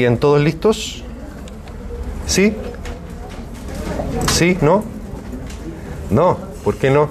Bien, 0.00 0.16
¿todos 0.16 0.40
listos? 0.40 1.04
¿Sí? 2.26 2.56
¿Sí? 4.32 4.56
¿No? 4.62 4.82
No, 6.08 6.38
¿por 6.64 6.76
qué 6.76 6.88
no? 6.88 7.10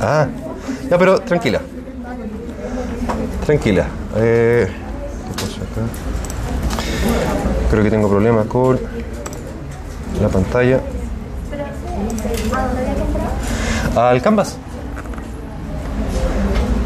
Ah, 0.00 0.26
ya, 0.88 0.96
pero 0.96 1.20
tranquila. 1.20 1.60
Tranquila. 3.44 3.88
Eh. 4.16 4.70
Creo 7.70 7.82
que 7.82 7.90
tengo 7.90 8.08
problemas 8.08 8.46
con 8.46 8.80
la 10.18 10.28
pantalla. 10.30 10.80
Al 13.96 14.22
Canvas. 14.22 14.56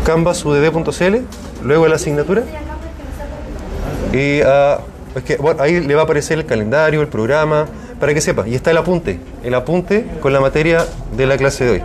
Canvas.udb.cl, 0.04 1.16
luego 1.62 1.86
la 1.86 1.94
asignatura. 1.94 2.42
Y 4.14 4.42
ah, 4.42 4.78
es 5.16 5.24
que, 5.24 5.38
ahí 5.58 5.80
le 5.80 5.94
va 5.96 6.02
a 6.02 6.04
aparecer 6.04 6.38
el 6.38 6.46
calendario, 6.46 7.00
el 7.00 7.08
programa, 7.08 7.66
para 7.98 8.14
que 8.14 8.20
sepa. 8.20 8.46
Y 8.46 8.54
está 8.54 8.70
el 8.70 8.76
apunte, 8.76 9.18
el 9.42 9.54
apunte 9.54 10.06
con 10.20 10.32
la 10.32 10.40
materia 10.40 10.86
de 11.16 11.26
la 11.26 11.36
clase 11.36 11.64
de 11.64 11.70
hoy. 11.72 11.82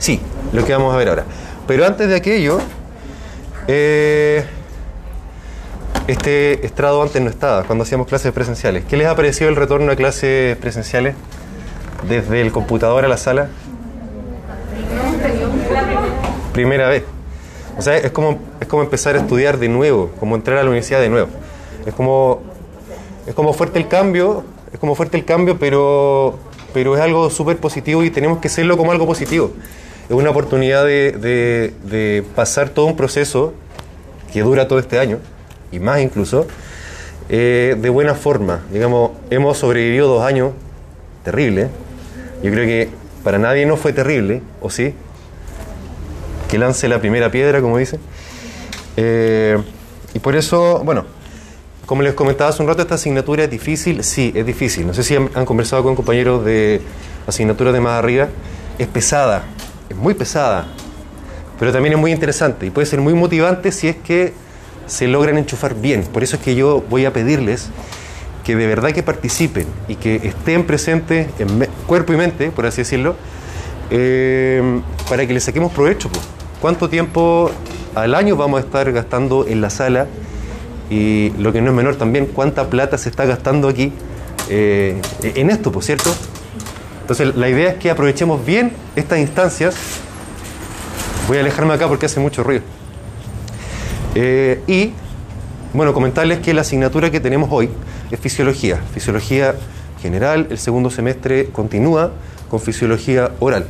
Sí, 0.00 0.20
lo 0.52 0.64
que 0.64 0.72
vamos 0.72 0.92
a 0.92 0.96
ver 0.96 1.08
ahora. 1.08 1.24
Pero 1.68 1.86
antes 1.86 2.08
de 2.08 2.16
aquello, 2.16 2.58
eh, 3.68 4.44
este 6.08 6.66
estrado 6.66 7.00
antes 7.00 7.22
no 7.22 7.30
estaba, 7.30 7.62
cuando 7.62 7.84
hacíamos 7.84 8.08
clases 8.08 8.32
presenciales. 8.32 8.84
¿Qué 8.84 8.96
les 8.96 9.06
ha 9.06 9.14
parecido 9.14 9.48
el 9.48 9.54
retorno 9.54 9.92
a 9.92 9.96
clases 9.96 10.56
presenciales? 10.56 11.14
Desde 12.08 12.40
el 12.40 12.50
computador 12.50 13.04
a 13.04 13.08
la 13.08 13.16
sala. 13.16 13.48
Primera 16.52 16.88
vez. 16.88 17.04
O 17.78 17.82
sea, 17.82 17.96
es 17.96 18.10
como, 18.10 18.38
es 18.60 18.66
como 18.66 18.82
empezar 18.82 19.16
a 19.16 19.20
estudiar 19.20 19.58
de 19.58 19.68
nuevo, 19.68 20.12
como 20.20 20.36
entrar 20.36 20.58
a 20.58 20.62
la 20.62 20.68
universidad 20.68 21.00
de 21.00 21.08
nuevo. 21.08 21.28
Es 21.86 21.94
como, 21.94 22.40
es 23.26 23.34
como 23.34 23.52
fuerte 23.52 23.78
el 23.78 23.88
cambio, 23.88 24.44
es 24.72 24.78
como 24.78 24.94
fuerte 24.94 25.16
el 25.16 25.24
cambio, 25.24 25.58
pero, 25.58 26.38
pero 26.72 26.96
es 26.96 27.00
algo 27.00 27.30
súper 27.30 27.58
positivo 27.58 28.02
y 28.02 28.10
tenemos 28.10 28.38
que 28.38 28.48
hacerlo 28.48 28.76
como 28.76 28.92
algo 28.92 29.06
positivo. 29.06 29.52
Es 30.08 30.14
una 30.14 30.30
oportunidad 30.30 30.84
de, 30.84 31.12
de, 31.82 32.24
pasar 32.34 32.68
todo 32.70 32.86
un 32.86 32.96
proceso 32.96 33.54
que 34.32 34.42
dura 34.42 34.68
todo 34.68 34.78
este 34.78 34.98
año, 34.98 35.18
y 35.72 35.78
más 35.78 36.00
incluso, 36.00 36.46
eh, 37.28 37.76
de 37.78 37.88
buena 37.88 38.14
forma. 38.14 38.62
Digamos, 38.70 39.12
hemos 39.30 39.58
sobrevivido 39.58 40.08
dos 40.08 40.24
años 40.24 40.52
terribles. 41.24 41.68
Yo 42.42 42.50
creo 42.50 42.66
que 42.66 42.88
para 43.22 43.38
nadie 43.38 43.64
no 43.64 43.76
fue 43.76 43.92
terrible, 43.92 44.42
¿o 44.60 44.68
sí? 44.68 44.94
Que 46.48 46.58
lance 46.58 46.86
la 46.88 47.00
primera 47.00 47.30
piedra, 47.30 47.62
como 47.62 47.78
dice. 47.78 47.98
Eh, 48.96 49.56
y 50.12 50.18
por 50.18 50.36
eso, 50.36 50.82
bueno, 50.84 51.06
como 51.86 52.02
les 52.02 52.14
comentaba 52.14 52.50
hace 52.50 52.62
un 52.62 52.68
rato, 52.68 52.82
esta 52.82 52.94
asignatura 52.94 53.44
es 53.44 53.50
difícil. 53.50 54.02
Sí, 54.02 54.32
es 54.34 54.46
difícil. 54.46 54.86
No 54.86 54.94
sé 54.94 55.02
si 55.02 55.16
han, 55.16 55.28
conversado 55.44 55.82
con 55.82 55.94
compañeros 55.94 56.44
de 56.44 56.80
asignaturas 57.26 57.72
de 57.72 57.80
más 57.80 57.98
arriba. 57.98 58.28
Es 58.78 58.88
pesada, 58.88 59.44
es 59.88 59.96
muy 59.96 60.14
pesada, 60.14 60.66
pero 61.60 61.72
también 61.72 61.94
es 61.94 62.00
muy 62.00 62.10
interesante 62.10 62.66
y 62.66 62.70
puede 62.70 62.86
ser 62.86 63.00
muy 63.00 63.14
motivante 63.14 63.70
si 63.70 63.86
es 63.86 63.96
que 63.96 64.32
se 64.86 65.06
logran 65.06 65.38
enchufar 65.38 65.74
bien. 65.74 66.02
Por 66.02 66.24
eso 66.24 66.36
es 66.36 66.42
que 66.42 66.56
yo 66.56 66.82
voy 66.90 67.04
a 67.04 67.12
pedirles 67.12 67.68
que 68.42 68.56
de 68.56 68.66
verdad 68.66 68.90
que 68.90 69.04
participen 69.04 69.66
y 69.86 69.94
que 69.94 70.16
estén 70.16 70.66
presentes 70.66 71.28
en 71.38 71.68
cuerpo 71.86 72.12
y 72.12 72.16
mente, 72.16 72.50
por 72.50 72.66
así 72.66 72.78
decirlo, 72.78 73.14
eh, 73.90 74.80
para 75.08 75.26
que 75.26 75.32
le 75.32 75.40
saquemos 75.40 75.72
provecho. 75.72 76.10
¿Cuánto 76.60 76.88
tiempo 76.88 77.50
al 77.94 78.14
año 78.16 78.36
vamos 78.36 78.60
a 78.60 78.64
estar 78.64 78.90
gastando 78.90 79.46
en 79.46 79.60
la 79.60 79.70
sala? 79.70 80.08
Y 80.90 81.30
lo 81.38 81.52
que 81.52 81.60
no 81.60 81.70
es 81.70 81.76
menor 81.76 81.96
también, 81.96 82.26
¿cuánta 82.26 82.68
plata 82.68 82.98
se 82.98 83.08
está 83.08 83.24
gastando 83.24 83.68
aquí 83.68 83.92
eh, 84.48 85.00
en 85.22 85.50
esto, 85.50 85.72
por 85.72 85.82
cierto? 85.82 86.10
Entonces 87.00 87.36
la 87.36 87.48
idea 87.48 87.70
es 87.70 87.76
que 87.76 87.90
aprovechemos 87.90 88.44
bien 88.44 88.72
estas 88.96 89.18
instancias. 89.18 89.74
Voy 91.28 91.38
a 91.38 91.40
alejarme 91.40 91.74
acá 91.74 91.88
porque 91.88 92.06
hace 92.06 92.20
mucho 92.20 92.42
ruido. 92.42 92.62
Eh, 94.14 94.62
y, 94.66 94.92
bueno, 95.72 95.92
comentarles 95.92 96.38
que 96.38 96.54
la 96.54 96.60
asignatura 96.60 97.10
que 97.10 97.20
tenemos 97.20 97.48
hoy 97.50 97.68
es 98.10 98.20
fisiología. 98.20 98.80
Fisiología 98.92 99.54
general, 100.00 100.46
el 100.50 100.58
segundo 100.58 100.90
semestre 100.90 101.46
continúa 101.46 102.12
con 102.48 102.60
fisiología 102.60 103.32
oral. 103.40 103.66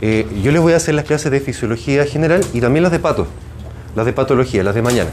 Eh, 0.00 0.26
yo 0.42 0.52
les 0.52 0.60
voy 0.60 0.72
a 0.74 0.76
hacer 0.76 0.94
las 0.94 1.04
clases 1.04 1.30
de 1.30 1.40
fisiología 1.40 2.04
general 2.04 2.44
y 2.52 2.60
también 2.60 2.82
las 2.82 2.92
de 2.92 2.98
pato, 2.98 3.26
las 3.94 4.06
de 4.06 4.12
patología, 4.12 4.62
las 4.62 4.74
de 4.74 4.82
mañana. 4.82 5.10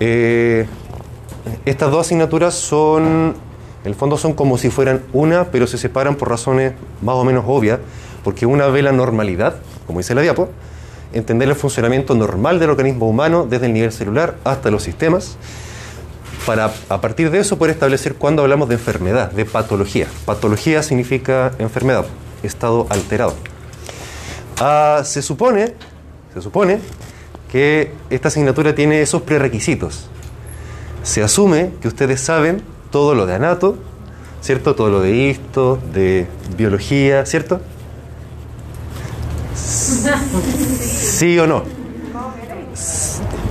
Eh, 0.00 0.66
estas 1.64 1.90
dos 1.90 2.06
asignaturas 2.06 2.54
son, 2.54 3.34
en 3.84 3.86
el 3.86 3.94
fondo 3.94 4.16
son 4.16 4.34
como 4.34 4.58
si 4.58 4.70
fueran 4.70 5.02
una, 5.12 5.44
pero 5.46 5.66
se 5.66 5.78
separan 5.78 6.16
por 6.16 6.28
razones 6.28 6.74
más 7.02 7.14
o 7.14 7.24
menos 7.24 7.44
obvias, 7.46 7.78
porque 8.24 8.46
una 8.46 8.66
ve 8.66 8.82
la 8.82 8.92
normalidad, 8.92 9.56
como 9.86 10.00
dice 10.00 10.14
la 10.14 10.22
diapo, 10.22 10.48
entender 11.12 11.48
el 11.48 11.54
funcionamiento 11.54 12.14
normal 12.14 12.58
del 12.58 12.70
organismo 12.70 13.08
humano 13.08 13.46
desde 13.48 13.66
el 13.66 13.72
nivel 13.72 13.92
celular 13.92 14.36
hasta 14.44 14.70
los 14.70 14.82
sistemas, 14.82 15.36
para 16.44 16.72
a 16.88 17.00
partir 17.00 17.30
de 17.30 17.38
eso 17.38 17.58
poder 17.58 17.74
establecer 17.74 18.14
cuándo 18.14 18.42
hablamos 18.42 18.68
de 18.68 18.74
enfermedad, 18.74 19.32
de 19.32 19.44
patología. 19.44 20.06
Patología 20.24 20.82
significa 20.82 21.52
enfermedad, 21.58 22.06
estado 22.42 22.86
alterado. 22.90 23.34
Ah, 24.60 25.02
se 25.04 25.22
supone, 25.22 25.74
se 26.34 26.42
supone 26.42 26.80
que 27.50 27.92
esta 28.10 28.28
asignatura 28.28 28.74
tiene 28.74 29.02
esos 29.02 29.22
prerequisitos. 29.22 30.08
Se 31.02 31.22
asume 31.22 31.70
que 31.80 31.88
ustedes 31.88 32.20
saben 32.20 32.62
todo 32.90 33.14
lo 33.14 33.26
de 33.26 33.34
anato, 33.34 33.76
¿cierto? 34.40 34.74
Todo 34.74 34.90
lo 34.90 35.00
de 35.00 35.14
histo, 35.14 35.78
de 35.92 36.26
biología, 36.56 37.24
¿cierto? 37.26 37.60
¿Sí 39.54 41.38
o 41.38 41.46
no? 41.46 41.64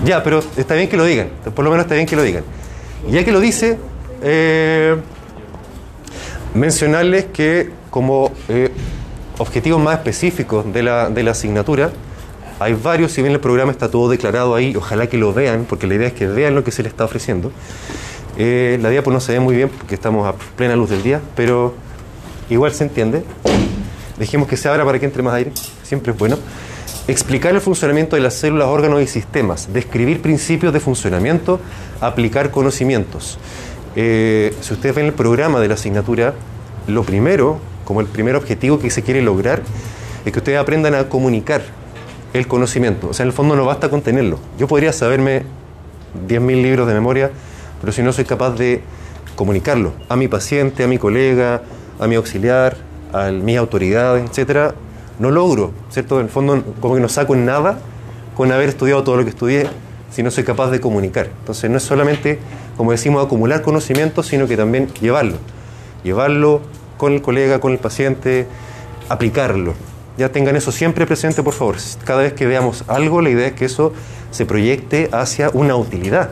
Ya, 0.05 0.23
pero 0.23 0.43
está 0.55 0.75
bien 0.75 0.87
que 0.87 0.97
lo 0.97 1.05
digan, 1.05 1.29
por 1.55 1.65
lo 1.65 1.71
menos 1.71 1.85
está 1.85 1.95
bien 1.95 2.05
que 2.05 2.15
lo 2.15 2.23
digan. 2.23 2.43
Ya 3.09 3.23
que 3.23 3.31
lo 3.31 3.39
dice, 3.39 3.77
eh, 4.21 4.97
mencionarles 6.53 7.25
que 7.25 7.71
como 7.89 8.31
eh, 8.49 8.71
objetivos 9.37 9.81
más 9.81 9.97
específicos 9.97 10.71
de 10.71 10.83
la, 10.83 11.09
de 11.09 11.23
la 11.23 11.31
asignatura, 11.31 11.91
hay 12.59 12.73
varios, 12.73 13.11
si 13.11 13.21
bien 13.21 13.33
el 13.33 13.39
programa 13.39 13.71
está 13.71 13.91
todo 13.91 14.09
declarado 14.09 14.55
ahí, 14.55 14.75
ojalá 14.75 15.07
que 15.07 15.17
lo 15.17 15.33
vean, 15.33 15.65
porque 15.67 15.87
la 15.87 15.95
idea 15.95 16.07
es 16.07 16.13
que 16.13 16.27
vean 16.27 16.55
lo 16.55 16.63
que 16.63 16.71
se 16.71 16.83
les 16.83 16.91
está 16.91 17.03
ofreciendo. 17.03 17.51
Eh, 18.37 18.77
la 18.81 18.89
diapo 18.89 19.11
no 19.11 19.19
se 19.19 19.33
ve 19.33 19.39
muy 19.39 19.55
bien 19.55 19.69
porque 19.69 19.95
estamos 19.95 20.27
a 20.27 20.33
plena 20.55 20.75
luz 20.75 20.89
del 20.89 21.03
día, 21.03 21.21
pero 21.35 21.73
igual 22.49 22.71
se 22.73 22.85
entiende. 22.85 23.23
Dejemos 24.17 24.47
que 24.47 24.55
se 24.55 24.69
abra 24.69 24.85
para 24.85 24.99
que 24.99 25.05
entre 25.05 25.21
más 25.21 25.33
aire, 25.33 25.51
siempre 25.83 26.13
es 26.13 26.17
bueno. 26.17 26.37
Explicar 27.07 27.53
el 27.53 27.61
funcionamiento 27.61 28.15
de 28.15 28.21
las 28.21 28.33
células, 28.33 28.67
órganos 28.67 29.01
y 29.01 29.07
sistemas, 29.07 29.71
describir 29.73 30.21
principios 30.21 30.73
de 30.73 30.79
funcionamiento, 30.79 31.59
aplicar 31.99 32.51
conocimientos. 32.51 33.37
Eh, 33.95 34.53
si 34.61 34.73
ustedes 34.73 34.95
ven 34.95 35.05
el 35.05 35.13
programa 35.13 35.59
de 35.59 35.67
la 35.67 35.73
asignatura, 35.73 36.33
lo 36.87 37.03
primero, 37.03 37.59
como 37.83 38.01
el 38.01 38.07
primer 38.07 38.35
objetivo 38.35 38.79
que 38.79 38.89
se 38.89 39.03
quiere 39.03 39.21
lograr, 39.21 39.61
es 40.25 40.31
que 40.31 40.39
ustedes 40.39 40.57
aprendan 40.57 40.95
a 40.95 41.07
comunicar 41.09 41.61
el 42.37 42.47
conocimiento. 42.47 43.09
O 43.09 43.13
sea, 43.13 43.23
en 43.23 43.27
el 43.27 43.33
fondo 43.33 43.55
no 43.55 43.65
basta 43.65 43.89
con 43.89 44.01
tenerlo. 44.01 44.39
Yo 44.57 44.67
podría 44.67 44.91
saberme 44.91 45.43
10.000 46.27 46.61
libros 46.61 46.87
de 46.87 46.93
memoria, 46.93 47.31
pero 47.79 47.93
si 47.93 48.01
no 48.03 48.11
soy 48.11 48.25
capaz 48.25 48.51
de 48.51 48.81
comunicarlo 49.35 49.93
a 50.09 50.15
mi 50.15 50.27
paciente, 50.27 50.83
a 50.83 50.87
mi 50.87 50.97
colega, 50.97 51.61
a 51.99 52.07
mi 52.07 52.15
auxiliar, 52.15 52.77
a 53.13 53.31
mis 53.31 53.57
autoridades, 53.57 54.29
etcétera, 54.29 54.73
no 55.19 55.31
logro, 55.31 55.71
¿cierto? 55.89 56.19
En 56.19 56.25
el 56.25 56.31
fondo, 56.31 56.63
como 56.79 56.95
que 56.95 57.01
no 57.01 57.09
saco 57.09 57.35
en 57.35 57.45
nada 57.45 57.79
con 58.35 58.51
haber 58.51 58.69
estudiado 58.69 59.03
todo 59.03 59.15
lo 59.15 59.23
que 59.23 59.29
estudié, 59.29 59.67
si 60.11 60.23
no 60.23 60.31
soy 60.31 60.43
capaz 60.43 60.69
de 60.71 60.81
comunicar. 60.81 61.27
Entonces, 61.39 61.69
no 61.69 61.77
es 61.77 61.83
solamente, 61.83 62.39
como 62.75 62.91
decimos, 62.91 63.25
acumular 63.25 63.61
conocimiento, 63.61 64.23
sino 64.23 64.47
que 64.47 64.57
también 64.57 64.89
llevarlo. 65.01 65.37
Llevarlo 66.03 66.61
con 66.97 67.13
el 67.13 67.21
colega, 67.21 67.59
con 67.59 67.71
el 67.71 67.79
paciente, 67.79 68.47
aplicarlo. 69.07 69.73
Ya 70.17 70.29
tengan 70.29 70.55
eso 70.55 70.71
siempre 70.71 71.05
presente, 71.05 71.43
por 71.43 71.53
favor. 71.53 71.75
Cada 72.05 72.21
vez 72.21 72.33
que 72.33 72.45
veamos 72.45 72.85
algo, 72.87 73.21
la 73.21 73.29
idea 73.29 73.47
es 73.47 73.53
que 73.53 73.65
eso 73.65 73.93
se 74.31 74.45
proyecte 74.45 75.09
hacia 75.11 75.49
una 75.49 75.75
utilidad. 75.75 76.29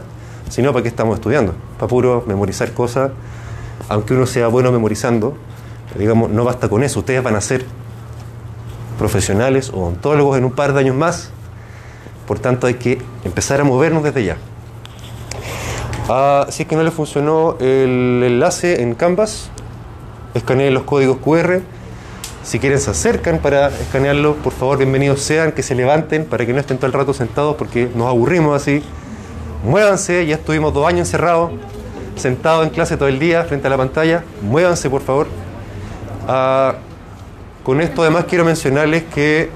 Si 0.49 0.61
no, 0.61 0.71
¿para 0.71 0.83
qué 0.83 0.89
estamos 0.89 1.15
estudiando? 1.15 1.53
Para 1.77 1.87
puro 1.87 2.23
memorizar 2.27 2.73
cosas. 2.73 3.11
Aunque 3.89 4.13
uno 4.13 4.25
sea 4.25 4.47
bueno 4.47 4.71
memorizando, 4.71 5.35
digamos, 5.97 6.29
no 6.29 6.45
basta 6.45 6.69
con 6.69 6.83
eso. 6.83 6.99
Ustedes 6.99 7.21
van 7.21 7.35
a 7.35 7.41
ser 7.41 7.65
profesionales 8.97 9.69
o 9.73 9.87
ontólogos 9.87 10.37
en 10.37 10.45
un 10.45 10.51
par 10.51 10.73
de 10.73 10.79
años 10.79 10.95
más. 10.95 11.29
Por 12.27 12.39
tanto, 12.39 12.67
hay 12.67 12.75
que 12.75 13.01
empezar 13.25 13.59
a 13.59 13.63
movernos 13.65 14.03
desde 14.03 14.23
ya. 14.23 14.37
Ah, 16.07 16.47
si 16.49 16.63
es 16.63 16.69
que 16.69 16.75
no 16.75 16.83
les 16.83 16.93
funcionó 16.93 17.57
el 17.59 18.21
enlace 18.23 18.81
en 18.81 18.95
Canvas, 18.95 19.49
escaneen 20.33 20.73
los 20.73 20.83
códigos 20.83 21.17
QR. 21.17 21.61
Si 22.43 22.59
quieren 22.59 22.77
se 22.77 22.91
acercan 22.91 23.39
para 23.39 23.69
escanearlo, 23.69 24.35
por 24.35 24.51
favor, 24.51 24.77
bienvenidos 24.77 25.21
sean, 25.21 25.53
que 25.53 25.63
se 25.63 25.75
levanten 25.75 26.25
para 26.25 26.45
que 26.45 26.51
no 26.51 26.59
estén 26.59 26.77
todo 26.77 26.87
el 26.87 26.93
rato 26.93 27.13
sentados 27.13 27.55
porque 27.55 27.89
nos 27.95 28.07
aburrimos 28.07 28.61
así. 28.61 28.83
muévanse, 29.63 30.25
ya 30.25 30.35
estuvimos 30.35 30.73
dos 30.73 30.85
años 30.85 31.07
encerrados, 31.07 31.51
sentados 32.17 32.67
en 32.67 32.73
clase 32.73 32.97
todo 32.97 33.07
el 33.07 33.17
día 33.17 33.45
frente 33.45 33.67
a 33.67 33.69
la 33.69 33.77
pantalla, 33.77 34.25
muévanse 34.41 34.89
por 34.89 35.01
favor. 35.01 35.27
Ah, 36.27 36.75
con 37.63 37.79
esto 37.79 38.01
además 38.01 38.25
quiero 38.27 38.43
mencionarles 38.43 39.03
que 39.03 39.49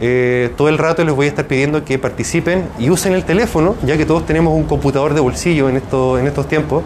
eh, 0.00 0.50
todo 0.56 0.68
el 0.68 0.78
rato 0.78 1.04
les 1.04 1.14
voy 1.14 1.26
a 1.26 1.28
estar 1.28 1.46
pidiendo 1.46 1.84
que 1.84 1.96
participen 1.96 2.64
y 2.80 2.90
usen 2.90 3.12
el 3.12 3.24
teléfono, 3.24 3.76
ya 3.84 3.96
que 3.96 4.04
todos 4.04 4.26
tenemos 4.26 4.52
un 4.52 4.64
computador 4.64 5.14
de 5.14 5.20
bolsillo 5.20 5.68
en, 5.68 5.76
esto, 5.76 6.18
en 6.18 6.26
estos 6.26 6.48
tiempos. 6.48 6.82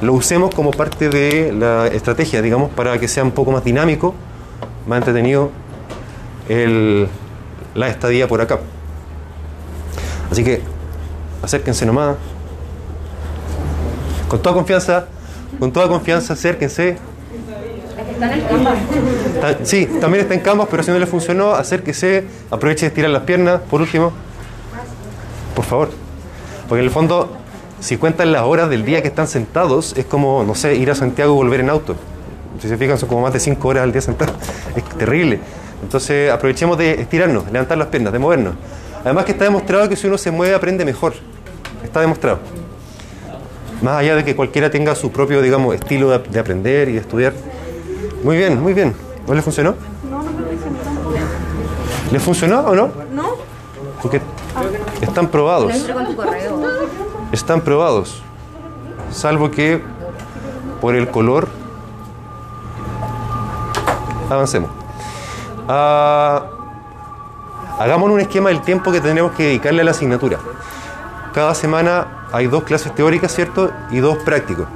Lo 0.00 0.12
usemos 0.12 0.52
como 0.52 0.72
parte 0.72 1.08
de 1.08 1.52
la 1.52 1.86
estrategia, 1.86 2.42
digamos, 2.42 2.70
para 2.70 2.98
que 2.98 3.06
sea 3.06 3.22
un 3.22 3.30
poco 3.30 3.52
más 3.52 3.62
dinámico, 3.62 4.12
más 4.86 4.98
entretenido 4.98 5.50
el, 6.48 7.08
la 7.74 7.88
estadía 7.88 8.28
por 8.28 8.40
acá. 8.40 8.58
Así 10.30 10.44
que 10.44 10.62
acérquense 11.42 11.86
nomás. 11.86 12.16
Con 14.28 14.42
toda 14.42 14.54
confianza, 14.54 15.06
con 15.58 15.72
toda 15.72 15.88
confianza, 15.88 16.32
acérquense. 16.32 16.98
Está 18.10 18.34
en 18.34 18.40
Canvas. 18.42 18.78
Sí, 19.62 19.86
también 20.00 20.22
está 20.22 20.34
en 20.34 20.40
Canvas, 20.40 20.68
pero 20.70 20.82
si 20.82 20.90
no 20.90 20.98
le 20.98 21.06
funcionó, 21.06 21.52
acérquese, 21.52 22.24
aproveche 22.50 22.82
de 22.82 22.88
estirar 22.88 23.10
las 23.10 23.22
piernas, 23.22 23.60
por 23.68 23.80
último. 23.80 24.12
Por 25.54 25.64
favor. 25.64 25.90
Porque 26.68 26.80
en 26.80 26.86
el 26.86 26.90
fondo, 26.90 27.36
si 27.80 27.96
cuentan 27.98 28.32
las 28.32 28.42
horas 28.42 28.70
del 28.70 28.84
día 28.84 29.02
que 29.02 29.08
están 29.08 29.28
sentados, 29.28 29.94
es 29.96 30.06
como, 30.06 30.44
no 30.44 30.54
sé, 30.54 30.76
ir 30.76 30.90
a 30.90 30.94
Santiago 30.94 31.34
y 31.34 31.36
volver 31.36 31.60
en 31.60 31.70
auto. 31.70 31.94
Si 32.60 32.68
se 32.68 32.76
fijan, 32.76 32.98
son 32.98 33.08
como 33.08 33.22
más 33.22 33.32
de 33.32 33.40
5 33.40 33.68
horas 33.68 33.82
al 33.84 33.92
día 33.92 34.00
sentados. 34.00 34.34
Es 34.76 34.84
terrible. 34.84 35.40
Entonces, 35.82 36.30
aprovechemos 36.30 36.76
de 36.78 37.00
estirarnos, 37.00 37.50
levantar 37.50 37.78
las 37.78 37.88
piernas, 37.88 38.12
de 38.12 38.18
movernos. 38.18 38.54
Además 39.04 39.24
que 39.24 39.32
está 39.32 39.44
demostrado 39.44 39.88
que 39.88 39.96
si 39.96 40.06
uno 40.06 40.18
se 40.18 40.30
mueve, 40.30 40.54
aprende 40.54 40.84
mejor. 40.84 41.14
Está 41.84 42.00
demostrado. 42.00 42.38
Más 43.82 43.96
allá 43.98 44.16
de 44.16 44.24
que 44.24 44.34
cualquiera 44.34 44.70
tenga 44.70 44.94
su 44.94 45.12
propio, 45.12 45.42
digamos, 45.42 45.74
estilo 45.74 46.10
de, 46.10 46.18
de 46.18 46.38
aprender 46.38 46.88
y 46.88 46.92
de 46.92 46.98
estudiar. 46.98 47.32
Muy 48.24 48.36
bien, 48.36 48.60
muy 48.60 48.72
bien. 48.72 48.94
¿No 49.26 49.34
le 49.34 49.42
funcionó? 49.42 49.74
No, 50.10 50.22
no 50.22 50.30
me 50.30 50.56
funcionó. 50.56 51.36
¿Le 52.10 52.20
funcionó 52.20 52.60
o 52.60 52.74
no? 52.74 52.90
No, 53.12 53.36
Porque 54.00 54.20
están 55.00 55.28
probados. 55.28 55.72
Están 57.32 57.60
probados. 57.60 58.22
Salvo 59.10 59.50
que 59.50 59.82
por 60.80 60.94
el 60.94 61.08
color. 61.08 61.48
Avancemos. 64.30 64.70
Ah, 65.68 66.44
hagamos 67.78 68.10
un 68.10 68.20
esquema 68.20 68.50
del 68.50 68.62
tiempo 68.62 68.92
que 68.92 69.00
tenemos 69.00 69.32
que 69.32 69.44
dedicarle 69.44 69.82
a 69.82 69.84
la 69.84 69.90
asignatura. 69.92 70.38
Cada 71.34 71.54
semana 71.54 72.26
hay 72.32 72.46
dos 72.46 72.64
clases 72.64 72.94
teóricas, 72.94 73.34
¿cierto? 73.34 73.70
Y 73.90 73.98
dos 73.98 74.18
prácticos. 74.18 74.66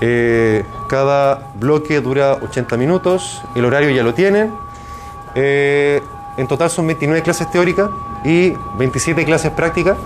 Eh, 0.00 0.64
cada 0.88 1.50
bloque 1.54 2.00
dura 2.00 2.34
80 2.34 2.76
minutos, 2.76 3.42
el 3.54 3.64
horario 3.64 3.90
ya 3.90 4.02
lo 4.02 4.14
tienen. 4.14 4.52
Eh, 5.34 6.02
en 6.36 6.46
total 6.46 6.70
son 6.70 6.86
29 6.86 7.22
clases 7.22 7.50
teóricas 7.50 7.90
y 8.24 8.54
27 8.76 9.24
clases 9.24 9.52
prácticas. 9.52 9.96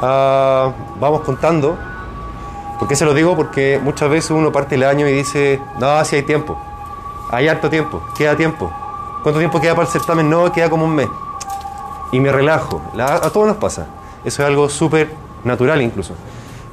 Ah, 0.00 0.72
vamos 1.00 1.22
contando. 1.22 1.76
¿Por 2.78 2.86
qué 2.86 2.94
se 2.94 3.04
lo 3.04 3.12
digo? 3.12 3.36
Porque 3.36 3.80
muchas 3.82 4.08
veces 4.08 4.30
uno 4.30 4.52
parte 4.52 4.76
el 4.76 4.84
año 4.84 5.08
y 5.08 5.12
dice, 5.12 5.60
no, 5.78 6.04
si 6.04 6.16
hay 6.16 6.22
tiempo. 6.22 6.58
Hay 7.30 7.48
harto 7.48 7.68
tiempo, 7.68 8.02
queda 8.16 8.36
tiempo. 8.36 8.70
¿Cuánto 9.22 9.38
tiempo 9.38 9.60
queda 9.60 9.74
para 9.74 9.86
el 9.86 9.92
certamen? 9.92 10.30
No, 10.30 10.50
queda 10.52 10.70
como 10.70 10.84
un 10.84 10.94
mes. 10.94 11.08
Y 12.12 12.20
me 12.20 12.32
relajo. 12.32 12.80
La- 12.94 13.16
a 13.16 13.30
todos 13.30 13.46
nos 13.46 13.56
pasa. 13.56 13.86
Eso 14.24 14.42
es 14.42 14.48
algo 14.48 14.68
súper 14.68 15.10
natural 15.44 15.82
incluso. 15.82 16.14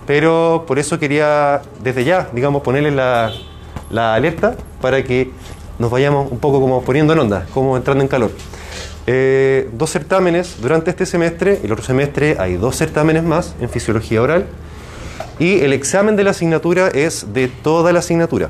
Pero 0.08 0.64
por 0.68 0.80
eso 0.80 0.98
quería 1.00 1.62
desde 1.82 2.04
ya, 2.04 2.30
digamos, 2.32 2.62
ponerle 2.62 2.92
la, 2.92 3.32
la 3.90 4.14
alerta 4.14 4.56
para 4.82 5.04
que 5.04 5.32
nos 5.80 5.90
vayamos 5.92 6.32
un 6.32 6.40
poco 6.40 6.62
como 6.62 6.82
poniendo 6.84 7.14
en 7.14 7.20
onda, 7.20 7.46
como 7.54 7.76
entrando 7.76 8.04
en 8.04 8.08
calor. 8.08 8.32
Eh, 9.08 9.70
dos 9.74 9.92
certámenes 9.92 10.62
durante 10.62 10.90
este 10.90 11.06
semestre, 11.06 11.60
el 11.64 11.72
otro 11.72 11.84
semestre 11.84 12.38
hay 12.40 12.56
dos 12.56 12.76
certámenes 12.78 13.24
más 13.24 13.56
en 13.60 13.70
fisiología 13.70 14.22
oral 14.22 14.48
y 15.38 15.60
el 15.62 15.74
examen 15.74 16.16
de 16.16 16.24
la 16.24 16.32
asignatura 16.32 16.88
es 16.88 17.34
de 17.34 17.48
toda 17.48 17.92
la 17.94 18.00
asignatura. 18.00 18.50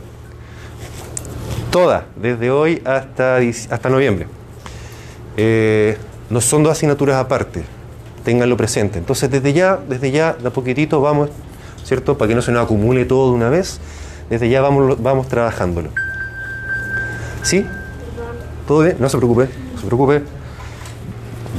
Toda, 1.75 2.05
desde 2.15 2.51
hoy 2.51 2.81
hasta, 2.85 3.35
hasta 3.35 3.89
noviembre. 3.89 4.27
Eh, 5.35 5.97
no 6.29 6.39
son 6.39 6.63
dos 6.63 6.71
asignaturas 6.71 7.17
aparte, 7.17 7.65
ténganlo 8.23 8.55
presente. 8.55 8.97
Entonces, 8.97 9.29
desde 9.29 9.51
ya, 9.51 9.77
desde 9.89 10.09
ya, 10.09 10.31
de 10.31 10.47
a 10.47 10.51
poquitito 10.51 11.01
vamos, 11.01 11.31
¿cierto? 11.83 12.17
Para 12.17 12.29
que 12.29 12.35
no 12.35 12.41
se 12.41 12.53
nos 12.53 12.63
acumule 12.63 13.03
todo 13.03 13.29
de 13.29 13.35
una 13.35 13.49
vez, 13.49 13.81
desde 14.29 14.47
ya 14.47 14.61
vamos, 14.61 15.03
vamos 15.03 15.27
trabajándolo. 15.27 15.89
¿Sí? 17.43 17.65
¿Todo 18.69 18.83
bien? 18.83 18.95
No 18.97 19.09
se 19.09 19.17
preocupe, 19.17 19.49
no 19.73 19.81
se 19.81 19.85
preocupe. 19.85 20.21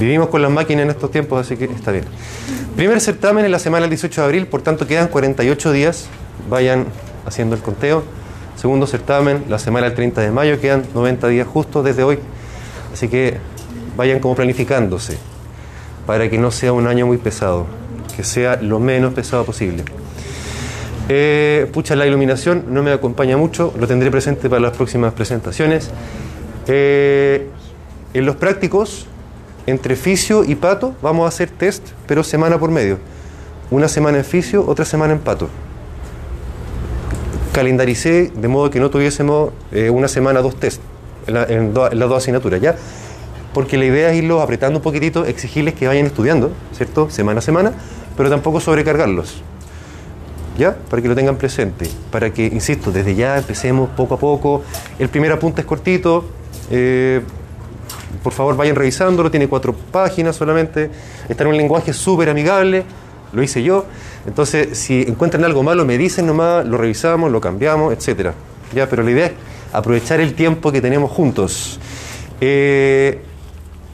Vivimos 0.01 0.29
con 0.29 0.41
las 0.41 0.51
máquinas 0.51 0.85
en 0.85 0.91
estos 0.93 1.11
tiempos, 1.11 1.45
así 1.45 1.59
que 1.59 1.67
está 1.67 1.93
bien. 1.93 2.07
Primer 2.75 3.03
certamen 3.03 3.45
en 3.45 3.53
la 3.53 3.59
semana 3.59 3.83
del 3.83 3.91
18 3.91 4.19
de 4.19 4.25
abril, 4.25 4.47
por 4.47 4.63
tanto 4.63 4.87
quedan 4.87 5.09
48 5.09 5.73
días. 5.73 6.07
Vayan 6.49 6.87
haciendo 7.27 7.55
el 7.55 7.61
conteo. 7.61 8.16
Segundo 8.57 8.87
certamen, 8.87 9.45
la 9.49 9.59
semana 9.59 9.87
del 9.87 9.95
30 9.95 10.23
de 10.23 10.31
mayo, 10.31 10.61
quedan 10.61 10.85
90 10.95 11.29
días 11.29 11.47
justo 11.47 11.83
desde 11.83 12.03
hoy. 12.03 12.19
Así 12.93 13.09
que 13.09 13.39
vayan 13.97 14.19
como 14.19 14.35
planificándose 14.35 15.19
para 16.07 16.31
que 16.31 16.39
no 16.39 16.51
sea 16.51 16.73
un 16.73 16.87
año 16.87 17.07
muy 17.07 17.19
pesado, 17.19 17.67
que 18.17 18.25
sea 18.25 18.57
lo 18.57 18.79
menos 18.79 19.13
pesado 19.13 19.45
posible. 19.45 19.85
Eh, 21.09 21.69
pucha, 21.73 21.95
la 21.95 22.07
iluminación 22.07 22.65
no 22.69 22.83
me 22.83 22.93
acompaña 22.93 23.37
mucho, 23.37 23.75
lo 23.79 23.87
tendré 23.87 24.11
presente 24.11 24.49
para 24.49 24.61
las 24.61 24.77
próximas 24.77 25.13
presentaciones. 25.13 25.91
Eh, 26.67 27.49
en 28.15 28.27
los 28.27 28.37
prácticos, 28.37 29.07
entre 29.67 29.97
fisio 29.97 30.45
y 30.45 30.55
pato, 30.55 30.95
vamos 31.03 31.27
a 31.27 31.29
hacer 31.29 31.51
test, 31.51 31.89
pero 32.07 32.25
semana 32.25 32.59
por 32.59 32.71
medio. 32.71 32.99
Una 33.71 33.89
semana 33.89 34.19
en 34.19 34.25
fisio, 34.25 34.65
otra 34.67 34.85
semana 34.85 35.13
en 35.13 35.19
pato. 35.19 35.49
Calendaricé 37.57 38.31
de 38.37 38.49
modo 38.49 38.69
que 38.71 38.79
no 38.81 38.91
tuviésemos 38.91 39.51
eh, 39.73 39.89
una 39.89 40.09
semana 40.09 40.43
dos 40.43 40.57
test 40.57 40.81
en, 41.27 41.33
la- 41.35 41.89
las 41.91 42.09
dos 42.09 42.19
asignaturas, 42.19 42.61
¿ya? 42.61 42.77
Porque 43.55 43.79
la 43.79 43.87
idea 43.87 44.11
es 44.11 44.19
irlos 44.19 44.43
apretando 44.43 44.79
un 44.79 44.83
poquitito, 44.83 45.25
exigirles 45.25 45.73
que 45.73 45.87
vayan 45.89 46.05
estudiando, 46.05 46.53
¿cierto? 46.77 47.09
Semana 47.09 47.39
a 47.39 47.43
semana, 47.43 47.73
pero 48.15 48.29
tampoco 48.29 48.61
sobrecargarlos. 48.61 49.43
¿Ya? 50.59 50.77
Para 50.91 51.01
que 51.03 51.09
lo 51.09 51.15
tengan 51.15 51.37
presente. 51.37 51.89
Para 52.11 52.31
que, 52.31 52.45
insisto, 52.47 52.91
desde 52.93 53.15
ya 53.15 53.39
empecemos 53.39 53.89
poco 53.97 54.15
a 54.15 54.19
poco. 54.19 54.63
El 54.99 55.09
primer 55.09 55.33
apunte 55.33 55.63
es 55.63 55.67
cortito. 55.67 56.25
eh, 56.71 57.21
por 58.23 58.33
favor, 58.35 58.57
vayan 58.57 58.75
revisándolo. 58.77 59.31
Tiene 59.31 59.49
cuatro 59.49 59.75
páginas 59.75 60.35
solamente. 60.37 60.91
Está 61.29 61.45
en 61.45 61.51
un 61.51 61.57
lenguaje 61.57 61.93
súper 61.93 62.29
amigable. 62.31 62.85
Lo 63.33 63.43
hice 63.43 63.63
yo. 63.63 63.85
Entonces, 64.27 64.77
si 64.77 65.03
encuentran 65.03 65.45
algo 65.45 65.63
malo, 65.63 65.85
me 65.85 65.97
dicen 65.99 66.27
nomás, 66.27 66.67
lo 66.67 66.77
revisamos, 66.79 67.31
lo 67.31 67.41
cambiamos, 67.41 67.93
etcétera. 67.95 68.35
Ya, 68.75 68.89
pero 68.89 69.03
la 69.03 69.11
idea 69.11 69.27
es 69.27 69.33
aprovechar 69.73 70.21
el 70.21 70.35
tiempo 70.35 70.73
que 70.73 70.81
tenemos 70.81 71.11
juntos. 71.11 71.79
Eh, 72.41 73.21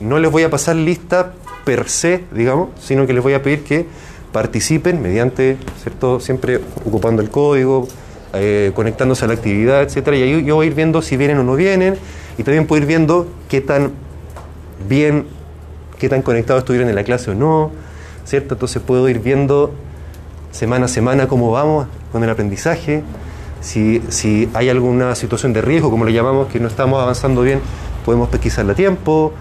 no 0.01 0.19
les 0.19 0.31
voy 0.31 0.43
a 0.43 0.51
pasar 0.51 0.77
lista 0.77 1.33
per 1.65 1.89
se, 1.89 2.25
digamos, 2.33 2.71
sino 2.81 3.07
que 3.07 3.13
les 3.13 3.23
voy 3.23 3.35
a 3.35 3.43
pedir 3.43 3.63
que 3.63 3.87
participen 4.33 5.03
mediante, 5.03 5.59
¿cierto? 5.83 6.19
Siempre 6.19 6.61
ocupando 6.85 7.23
el 7.23 7.29
código, 7.29 7.87
eh, 8.33 8.73
conectándose 8.75 9.25
a 9.27 9.29
la 9.29 9.35
actividad, 9.35 9.83
etcétera. 9.83 10.17
Y 10.17 10.23
ahí 10.23 10.45
yo 10.45 10.57
voy 10.57 10.67
a 10.67 10.71
ir 10.71 10.75
viendo 10.75 11.03
si 11.03 11.17
vienen 11.17 11.39
o 11.39 11.45
no 11.45 11.55
vienen, 11.55 11.97
y 12.39 12.43
también 12.43 12.67
puedo 12.67 12.81
ir 12.81 12.89
viendo 12.89 13.29
qué 13.49 13.61
tan 13.61 13.93
bien, 14.89 15.27
qué 15.99 16.09
tan 16.09 16.23
conectados 16.23 16.63
estuvieron 16.63 16.89
en 16.89 16.95
la 16.95 17.05
clase 17.05 17.31
o 17.31 17.35
no, 17.35 17.71
¿cierto? 18.25 18.55
Entonces 18.55 18.83
puedo 18.83 19.09
ir 19.09 19.19
viendo 19.21 19.75
semana 20.53 20.85
a 20.85 20.89
semana 20.89 21.27
cómo 21.27 21.51
vamos 21.51 21.89
con 22.13 22.23
el 22.23 22.31
aprendizaje, 22.31 23.03
si, 23.61 24.03
si 24.09 24.49
hay 24.55 24.69
alguna 24.69 25.15
situación 25.15 25.53
de 25.53 25.63
riesgo, 25.63 25.91
como 25.91 26.05
lo 26.05 26.11
llamamos, 26.11 26.49
que 26.49 26.61
no 26.61 26.69
estamos 26.69 27.03
avanzando 27.03 27.43
bien, 27.43 27.61
podemos 28.05 28.29
pesquisarla 28.29 28.73
a 28.73 28.77
tiempo, 28.77 29.33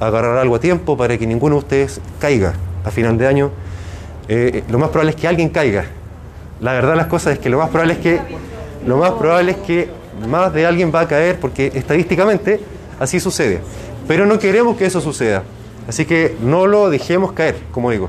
agarrar 0.00 0.36
algo 0.38 0.56
a 0.56 0.60
tiempo 0.60 0.96
para 0.96 1.16
que 1.16 1.26
ninguno 1.26 1.56
de 1.56 1.58
ustedes 1.60 2.00
caiga 2.18 2.54
a 2.84 2.90
final 2.90 3.16
de 3.16 3.26
año. 3.26 3.50
Eh, 4.28 4.64
lo 4.68 4.78
más 4.78 4.90
probable 4.90 5.10
es 5.10 5.16
que 5.16 5.28
alguien 5.28 5.48
caiga. 5.48 5.86
La 6.60 6.72
verdad 6.72 6.96
las 6.96 7.06
cosas 7.06 7.34
es 7.34 7.38
que 7.38 7.48
lo 7.48 7.58
más 7.58 7.68
probable 7.68 7.94
es 7.94 7.98
que 8.00 8.20
lo 8.86 8.98
más 8.98 9.12
probable 9.12 9.52
es 9.52 9.58
que 9.58 9.90
más 10.28 10.52
de 10.52 10.64
alguien 10.64 10.92
va 10.94 11.00
a 11.00 11.08
caer 11.08 11.38
porque 11.38 11.72
estadísticamente 11.74 12.60
así 12.98 13.20
sucede. 13.20 13.60
Pero 14.08 14.26
no 14.26 14.38
queremos 14.38 14.76
que 14.76 14.86
eso 14.86 15.00
suceda. 15.00 15.42
Así 15.88 16.04
que 16.04 16.36
no 16.42 16.66
lo 16.66 16.88
dejemos 16.88 17.32
caer, 17.32 17.56
como 17.72 17.90
digo. 17.90 18.08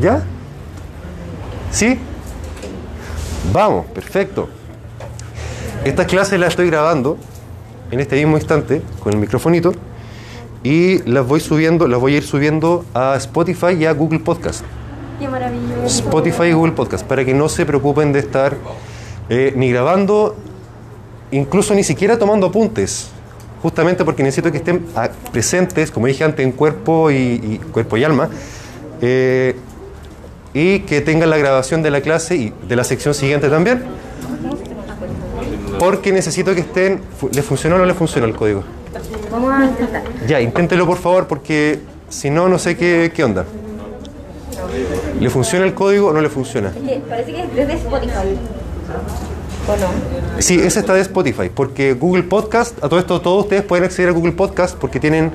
¿Ya? 0.00 0.22
¿Sí? 1.70 1.98
Vamos, 3.52 3.86
perfecto. 3.86 4.48
Estas 5.84 6.06
clases 6.06 6.38
las 6.38 6.50
estoy 6.50 6.66
grabando 6.68 7.16
en 7.90 8.00
este 8.00 8.16
mismo 8.16 8.36
instante 8.36 8.82
con 9.02 9.12
el 9.12 9.18
microfonito 9.18 9.72
y 10.62 11.02
las 11.08 11.26
voy 11.26 11.40
subiendo, 11.40 11.86
las 11.86 12.00
voy 12.00 12.14
a 12.14 12.16
ir 12.18 12.24
subiendo 12.24 12.84
a 12.94 13.14
Spotify 13.16 13.74
y 13.78 13.86
a 13.86 13.92
Google 13.92 14.18
Podcast. 14.18 14.64
Qué 15.18 15.28
maravilloso. 15.28 15.86
Spotify 15.86 16.44
y 16.44 16.52
Google 16.52 16.72
Podcast, 16.72 17.06
para 17.06 17.24
que 17.24 17.34
no 17.34 17.48
se 17.48 17.64
preocupen 17.64 18.12
de 18.12 18.20
estar 18.20 18.56
eh, 19.28 19.52
ni 19.56 19.70
grabando, 19.70 20.36
incluso 21.30 21.74
ni 21.74 21.84
siquiera 21.84 22.18
tomando 22.18 22.48
apuntes, 22.48 23.10
justamente 23.62 24.04
porque 24.04 24.22
necesito 24.22 24.50
que 24.50 24.58
estén 24.58 24.84
presentes, 25.32 25.90
como 25.90 26.06
dije 26.06 26.24
antes, 26.24 26.44
en 26.44 26.52
cuerpo 26.52 27.10
y, 27.10 27.14
y 27.14 27.60
cuerpo 27.72 27.96
y 27.96 28.04
alma, 28.04 28.28
eh, 29.00 29.56
y 30.54 30.80
que 30.80 31.00
tengan 31.00 31.30
la 31.30 31.36
grabación 31.36 31.82
de 31.82 31.90
la 31.90 32.00
clase 32.00 32.36
y 32.36 32.52
de 32.68 32.76
la 32.76 32.84
sección 32.84 33.14
siguiente 33.14 33.48
también, 33.48 33.82
porque 35.78 36.12
necesito 36.12 36.54
que 36.54 36.60
estén, 36.60 37.00
¿le 37.32 37.42
funcionó 37.42 37.76
o 37.76 37.78
no 37.78 37.84
le 37.84 37.94
funcionó 37.94 38.26
el 38.26 38.34
código? 38.34 38.64
Vamos 39.30 39.52
a 39.52 39.64
intentar. 39.66 40.02
Ya, 40.26 40.40
inténtelo 40.40 40.86
por 40.86 40.98
favor, 40.98 41.26
porque 41.26 41.80
si 42.08 42.30
no, 42.30 42.48
no 42.48 42.58
sé 42.58 42.76
qué, 42.76 43.12
qué 43.14 43.24
onda. 43.24 43.44
¿Le 45.20 45.30
funciona 45.30 45.64
el 45.64 45.74
código 45.74 46.08
o 46.08 46.12
no 46.12 46.20
le 46.20 46.28
funciona? 46.28 46.72
Parece 47.08 47.32
que 47.32 47.42
es 47.42 47.54
desde 47.54 47.74
Spotify. 47.74 48.36
¿O 49.68 49.76
no? 49.76 50.40
Sí, 50.42 50.58
ese 50.58 50.80
está 50.80 50.94
de 50.94 51.02
Spotify, 51.02 51.50
porque 51.54 51.92
Google 51.92 52.22
Podcast, 52.22 52.82
a 52.82 52.88
todo 52.88 52.98
esto 52.98 53.20
todos 53.20 53.44
ustedes 53.44 53.62
pueden 53.62 53.84
acceder 53.84 54.08
a 54.08 54.12
Google 54.12 54.32
Podcast 54.32 54.76
porque 54.76 54.98
tienen 54.98 55.30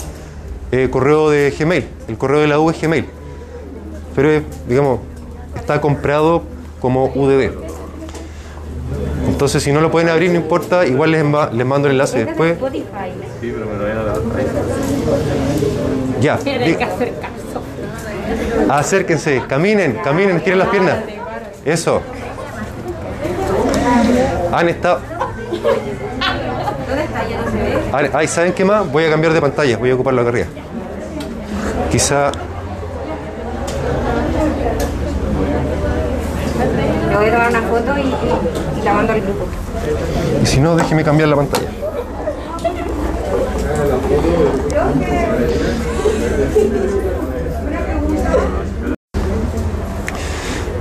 eh, 0.72 0.89
correo 0.89 1.29
de 1.29 1.53
Gmail, 1.58 1.88
el 2.08 2.17
correo 2.17 2.39
de 2.39 2.48
la 2.48 2.60
U 2.60 2.70
es 2.70 2.82
Gmail. 2.82 3.05
Pero, 4.15 4.32
eh, 4.32 4.43
digamos, 4.67 5.00
está 5.55 5.82
comprado 5.82 6.43
como 6.79 7.05
UDB. 7.15 7.51
Entonces, 9.27 9.63
si 9.63 9.72
no 9.72 9.82
lo 9.82 9.89
pueden 9.89 10.10
abrir, 10.10 10.29
no 10.32 10.38
importa, 10.38 10.86
igual 10.86 11.12
les, 11.12 11.24
ma- 11.24 11.50
les 11.51 11.65
mando 11.65 11.88
el 11.88 11.93
enlace 11.93 12.20
Es 12.22 12.25
después. 12.27 12.55
Sí, 12.62 12.86
pero 13.41 13.65
me 13.65 13.74
lo 13.74 13.79
voy 13.84 13.91
a 13.91 13.96
dar. 14.03 14.17
Ya, 16.22 16.38
Tiene 16.38 16.67
di- 16.67 16.75
que 16.75 16.84
hacer 16.84 17.13
caso. 17.20 17.62
acérquense, 18.72 19.41
caminen, 19.48 19.98
caminen, 20.03 20.38
estiren 20.38 20.60
las 20.60 20.67
piernas. 20.70 20.98
Eso. 21.65 22.01
Han 24.51 24.70
estado. 24.70 25.00
¿Dónde 26.88 27.03
está? 27.03 27.27
Ya 27.27 27.41
no 27.41 27.51
se 27.51 27.58
ve. 27.58 27.77
Ay, 27.91 28.10
ay, 28.13 28.27
¿saben 28.27 28.53
qué 28.53 28.63
más? 28.65 28.89
Voy 28.91 29.05
a 29.05 29.10
cambiar 29.10 29.34
de 29.34 29.41
pantalla, 29.41 29.77
voy 29.77 29.89
a 29.89 29.96
ocuparlo 29.96 30.22
acá 30.22 30.29
arriba. 30.29 30.48
Quizá. 31.91 32.32
Le 37.13 37.17
voy 37.20 37.27
a 37.27 37.32
tomar 37.32 37.50
una 37.50 37.62
foto 37.62 37.98
y, 37.98 38.01
y- 38.01 38.79
y 38.79 38.84
la 38.84 38.93
mando 38.93 39.13
al 39.13 39.22
grupo. 39.22 39.46
Y 40.41 40.46
si 40.46 40.60
no, 40.60 40.75
déjeme 40.75 41.03
cambiar 41.03 41.29
la 41.29 41.36
pantalla. 41.36 41.70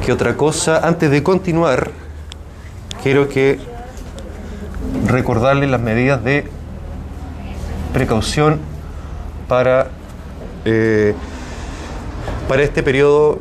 ¿Qué 0.04 0.12
otra 0.12 0.36
cosa? 0.36 0.86
Antes 0.86 1.10
de 1.10 1.22
continuar, 1.22 1.90
quiero 3.02 3.28
que 3.28 3.58
recordarles 5.06 5.70
las 5.70 5.80
medidas 5.80 6.22
de 6.24 6.44
precaución 7.92 8.58
para, 9.48 9.88
eh, 10.64 11.14
para 12.48 12.62
este 12.62 12.82
periodo 12.82 13.38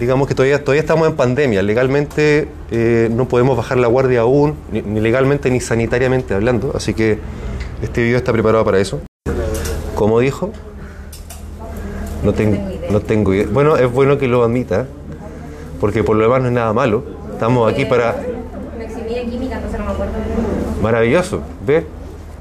digamos 0.00 0.26
que 0.26 0.34
todavía, 0.34 0.64
todavía 0.64 0.80
estamos 0.80 1.06
en 1.06 1.14
pandemia. 1.14 1.62
Legalmente 1.62 2.48
eh, 2.70 3.08
no 3.12 3.28
podemos 3.28 3.56
bajar 3.56 3.76
la 3.78 3.86
guardia 3.86 4.20
aún, 4.22 4.54
ni, 4.72 4.80
ni 4.82 4.98
legalmente 5.00 5.50
ni 5.50 5.60
sanitariamente 5.60 6.34
hablando. 6.34 6.72
Así 6.74 6.94
que 6.94 7.18
este 7.82 8.02
video 8.02 8.16
está 8.16 8.32
preparado 8.32 8.64
para 8.64 8.78
eso. 8.78 9.00
Como 9.94 10.18
dijo, 10.20 10.50
no, 12.24 12.32
ten- 12.32 12.80
no 12.90 13.00
tengo 13.00 13.34
idea. 13.34 13.46
Bueno, 13.52 13.76
es 13.76 13.92
bueno 13.92 14.16
que 14.18 14.26
lo 14.26 14.42
admita, 14.42 14.86
porque 15.80 16.02
por 16.02 16.16
lo 16.16 16.22
demás 16.24 16.40
no 16.40 16.48
es 16.48 16.54
nada 16.54 16.72
malo. 16.72 17.04
Estamos 17.32 17.70
aquí 17.70 17.84
para... 17.84 18.16
Me 18.78 18.84
exhibí 18.86 19.14
de 19.14 19.24
química, 19.26 19.56
entonces 19.56 19.78
no 19.78 19.84
me 19.86 19.92
acuerdo. 19.92 20.12
Maravilloso, 20.82 21.42
¿ves? 21.66 21.84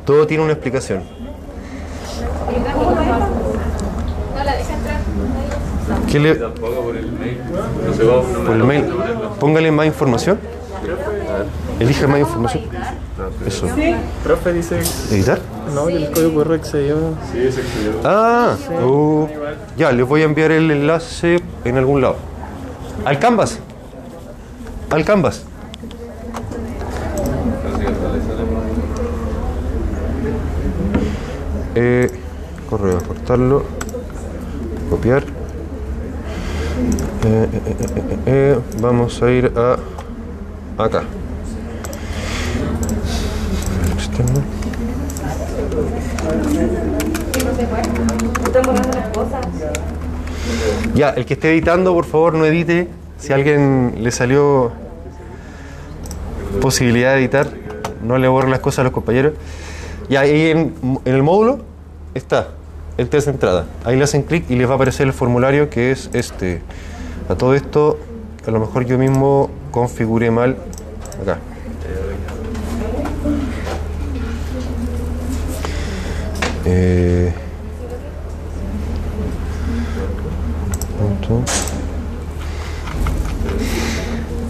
Todo 0.05 0.25
tiene 0.25 0.43
una 0.43 0.53
explicación. 0.53 1.03
¿Qué 6.11 6.19
le, 6.19 6.35
por 6.35 6.95
el 6.95 7.11
mail. 7.11 7.37
No 7.85 7.93
sé 7.93 8.03
cómo. 8.03 8.23
No 8.23 8.39
me 8.39 8.45
por 8.45 8.55
el 8.55 8.63
mail? 8.63 8.85
Póngale 9.39 9.71
más 9.71 9.85
información. 9.85 10.39
Elige 11.79 12.07
más 12.07 12.19
información. 12.19 12.63
Eso. 13.45 13.67
Profe 14.23 14.53
dice 14.53 14.79
¿Editar? 15.11 15.39
no, 15.75 15.87
que 15.87 15.95
el 15.97 16.11
código 16.11 16.43
QR 16.43 16.53
excedió. 16.55 16.95
Sí, 17.31 17.39
es 17.39 17.57
excedió. 17.57 17.91
Ah, 18.03 18.55
uh, 18.83 19.27
ya, 19.77 19.91
les 19.91 20.07
voy 20.07 20.21
a 20.21 20.25
enviar 20.25 20.51
el 20.51 20.71
enlace 20.71 21.39
en 21.63 21.77
algún 21.77 22.01
lado. 22.01 22.15
Al 23.05 23.19
Canvas. 23.19 23.59
Al 24.89 25.05
Canvas. 25.05 25.43
Eh, 31.75 32.09
correo, 32.69 32.97
cortarlo. 33.07 33.63
Copiar. 34.89 35.38
Eh, 36.79 37.47
eh, 37.51 38.17
eh, 38.25 38.59
vamos 38.79 39.21
a 39.21 39.29
ir 39.29 39.51
a 39.55 39.77
acá. 40.81 41.03
Ya, 50.95 51.09
el 51.09 51.25
que 51.25 51.33
esté 51.33 51.51
editando, 51.51 51.93
por 51.93 52.05
favor, 52.05 52.33
no 52.33 52.45
edite. 52.45 52.87
Si 53.17 53.33
a 53.33 53.35
alguien 53.35 53.95
le 53.99 54.11
salió 54.11 54.71
posibilidad 56.61 57.13
de 57.13 57.19
editar, 57.19 57.47
no 58.01 58.17
le 58.17 58.29
borre 58.29 58.49
las 58.49 58.59
cosas 58.61 58.79
a 58.79 58.83
los 58.83 58.93
compañeros. 58.93 59.33
Y 60.07 60.15
ahí 60.15 60.51
en 60.51 60.73
el 61.03 61.23
módulo 61.23 61.59
está 62.13 62.47
el 62.99 63.07
test 63.07 63.27
de 63.27 63.33
entrada. 63.33 63.65
Ahí 63.85 63.95
le 63.95 64.03
hacen 64.03 64.23
clic 64.23 64.43
y 64.49 64.55
les 64.55 64.67
va 64.67 64.73
a 64.73 64.75
aparecer 64.75 65.07
el 65.07 65.13
formulario 65.13 65.69
que 65.69 65.91
es 65.91 66.09
este. 66.11 66.61
A 67.29 67.35
todo 67.35 67.55
esto, 67.55 67.97
a 68.45 68.51
lo 68.51 68.59
mejor 68.59 68.85
yo 68.85 68.97
mismo 68.97 69.49
configuré 69.71 70.31
mal 70.31 70.57
acá. 71.21 71.37
Eh. 76.65 77.33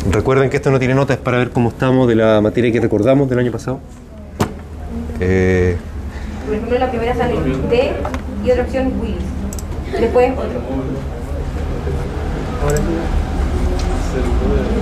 Recuerden 0.09 0.49
que 0.49 0.57
esto 0.57 0.71
no 0.71 0.79
tiene 0.79 0.95
notas 0.95 1.17
para 1.17 1.37
ver 1.37 1.51
cómo 1.51 1.69
estamos 1.69 2.07
de 2.07 2.15
la 2.15 2.41
materia 2.41 2.71
que 2.71 2.79
recordamos 2.79 3.29
del 3.29 3.39
año 3.39 3.51
pasado. 3.51 3.79
Eh, 5.19 5.77
Por 6.45 6.55
ejemplo, 6.55 6.79
la 6.79 6.89
primera 6.89 7.15
sale 7.15 7.35
y 8.43 8.51
otra 8.51 8.63
opción 8.63 8.93
Willis. 8.99 9.23
Después 9.99 10.31
otro. 10.37 10.61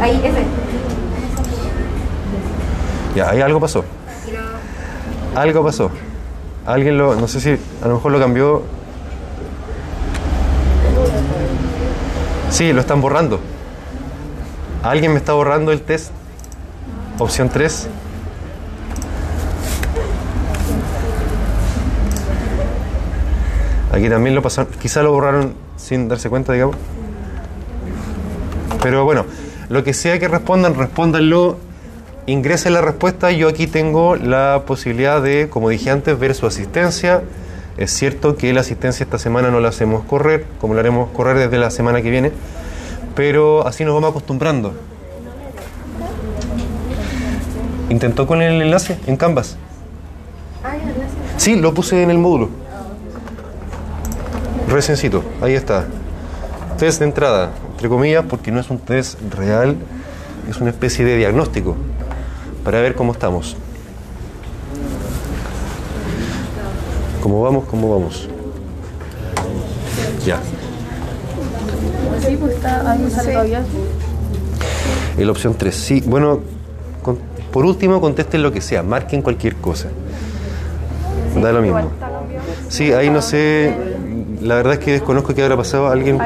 Ahí, 0.02 0.22
ese. 0.24 0.44
ya, 3.16 3.30
ahí 3.30 3.42
algo 3.42 3.60
pasó. 3.60 3.84
Algo 5.36 5.64
pasó. 5.64 5.92
Alguien 6.66 6.98
lo, 6.98 7.16
no 7.16 7.28
sé 7.28 7.40
si 7.40 7.58
a 7.84 7.88
lo 7.88 7.96
mejor 7.96 8.12
lo 8.12 8.20
cambió. 8.20 8.64
Sí, 12.50 12.74
lo 12.74 12.82
están 12.82 13.02
borrando. 13.02 13.40
Alguien 14.84 15.14
me 15.14 15.20
está 15.20 15.34
borrando 15.34 15.72
el 15.72 15.82
test. 15.82 16.12
Opción 17.20 17.50
3. 17.50 17.88
Aquí 23.98 24.10
también 24.10 24.36
lo 24.36 24.44
pasaron. 24.44 24.72
Quizá 24.80 25.02
lo 25.02 25.12
borraron 25.12 25.56
sin 25.76 26.08
darse 26.08 26.30
cuenta, 26.30 26.54
digamos. 26.54 26.76
Pero 28.84 29.06
bueno, 29.06 29.26
lo 29.70 29.84
que 29.84 29.96
sea 29.96 30.20
que 30.20 30.28
respondan, 30.28 30.76
respóndanlo. 30.76 31.58
Ingresen 32.28 32.74
la 32.74 32.82
respuesta. 32.82 33.32
Yo 33.32 33.48
aquí 33.48 33.66
tengo 33.66 34.16
la 34.16 34.62
posibilidad 34.68 35.20
de, 35.20 35.50
como 35.50 35.70
dije 35.70 35.90
antes, 35.90 36.20
ver 36.20 36.36
su 36.36 36.46
asistencia. 36.46 37.24
Es 37.78 37.90
cierto 37.90 38.38
que 38.38 38.54
la 38.54 38.62
asistencia 38.62 39.04
esta 39.04 39.18
semana 39.18 39.50
no 39.50 39.60
la 39.62 39.70
hacemos 39.70 40.04
correr, 40.04 40.46
como 40.62 40.76
la 40.76 40.82
haremos 40.82 41.10
correr 41.10 41.38
desde 41.38 41.58
la 41.58 41.72
semana 41.72 42.04
que 42.04 42.12
viene, 42.12 42.32
pero 43.16 43.66
así 43.66 43.84
nos 43.84 43.96
vamos 43.96 44.12
acostumbrando. 44.12 44.74
¿Intentó 47.90 48.28
con 48.28 48.42
el 48.42 48.62
enlace 48.62 49.00
en 49.08 49.16
Canvas? 49.16 49.58
Ah. 50.64 50.76
Sí, 51.38 51.56
lo 51.56 51.74
puse 51.74 52.04
en 52.04 52.12
el 52.12 52.18
módulo. 52.18 52.67
Recencito, 54.68 55.24
ahí 55.42 55.54
está. 55.54 55.86
Test 56.78 57.00
de 57.00 57.06
entrada, 57.06 57.52
entre 57.72 57.90
comillas, 57.90 58.26
porque 58.30 58.52
no 58.52 58.60
es 58.60 58.70
un 58.70 58.80
test 58.80 59.18
real, 59.36 59.76
es 60.50 60.58
una 60.58 60.70
especie 60.70 61.06
de 61.06 61.18
diagnóstico 61.18 61.76
para 62.64 62.82
ver 62.82 62.96
cómo 62.96 63.14
estamos. 63.14 63.56
¿Cómo 67.22 67.42
vamos? 67.42 67.66
¿Cómo 67.70 67.90
vamos? 67.92 68.30
Ya. 70.26 70.40
Sí, 72.26 72.38
pues 72.40 72.54
está 72.56 72.92
ahí 72.92 73.00
la 75.26 75.32
opción 75.32 75.56
3, 75.58 75.76
sí. 75.76 76.04
Bueno, 76.06 76.42
con- 77.02 77.18
por 77.52 77.66
último, 77.66 78.00
contesten 78.02 78.44
lo 78.44 78.52
que 78.52 78.62
sea, 78.62 78.84
marquen 78.84 79.22
cualquier 79.22 79.56
cosa. 79.56 79.88
Da 81.42 81.52
lo 81.52 81.62
mismo. 81.62 81.90
Sí, 82.70 82.92
ahí 82.92 83.10
no 83.10 83.22
sé, 83.22 83.74
la 84.42 84.56
verdad 84.56 84.74
es 84.74 84.80
que 84.80 84.92
desconozco 84.92 85.34
qué 85.34 85.44
habrá 85.44 85.58
pasado. 85.58 85.88
Alguien, 85.88 86.20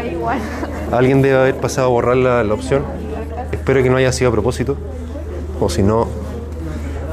alguien 0.91 1.21
debe 1.21 1.37
haber 1.37 1.55
pasado 1.55 1.87
a 1.87 1.89
borrar 1.91 2.17
la, 2.17 2.43
la 2.43 2.53
opción. 2.53 2.83
Espero 3.51 3.83
que 3.83 3.89
no 3.89 3.97
haya 3.97 4.11
sido 4.11 4.29
a 4.29 4.31
propósito. 4.31 4.77
O 5.59 5.69
si 5.69 5.83
no, 5.83 6.07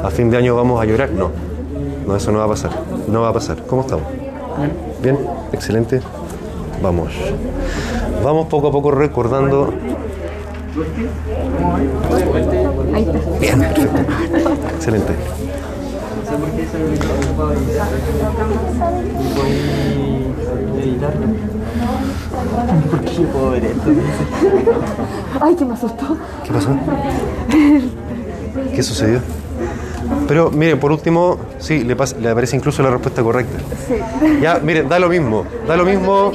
a 0.03 0.11
fin 0.11 0.31
de 0.31 0.39
año 0.39 0.57
vamos 0.57 0.81
a 0.81 0.85
llorar. 0.85 1.11
No, 1.11 1.31
no, 2.07 2.17
eso 2.17 2.33
no 2.33 2.39
va 2.39 2.45
a 2.45 2.49
pasar. 2.49 2.71
No 3.09 3.23
va 3.23 3.29
a 3.29 3.33
pasar. 3.33 3.65
¿Cómo 3.67 3.83
estamos? 3.83 4.07
Bien, 5.03 5.19
excelente. 5.53 6.01
Vamos. 6.83 7.13
Vamos 8.25 8.47
poco 8.49 8.69
a 8.69 8.73
poco 8.73 8.91
recordando. 8.91 9.73
Bien, 13.41 13.59
perfecto. 13.61 13.99
Excelente. 14.75 15.13
¿Por 22.91 23.01
qué 23.03 23.15
yo 23.15 23.23
puedo 23.29 23.51
ver 23.51 23.65
esto? 23.65 23.91
Ay, 25.41 25.55
que 25.55 25.65
me 25.65 25.75
asustó. 25.75 26.17
¿Qué 26.45 26.53
pasó? 26.53 26.71
¿Qué 28.75 28.83
sucedió? 28.83 29.21
Pero 30.27 30.51
miren, 30.51 30.79
por 30.81 30.93
último, 30.93 31.39
sí, 31.59 31.85
le, 31.85 31.97
pas- 31.97 32.17
le 32.17 32.31
aparece 32.31 32.57
incluso 32.57 32.83
la 32.83 32.91
respuesta 32.91 33.23
correcta. 33.23 33.59
Ya, 34.41 34.59
miren, 34.63 34.89
da 34.89 34.99
lo 34.99 35.09
mismo. 35.09 35.45
Da 35.67 35.77
lo 35.77 35.85
mismo. 35.85 36.33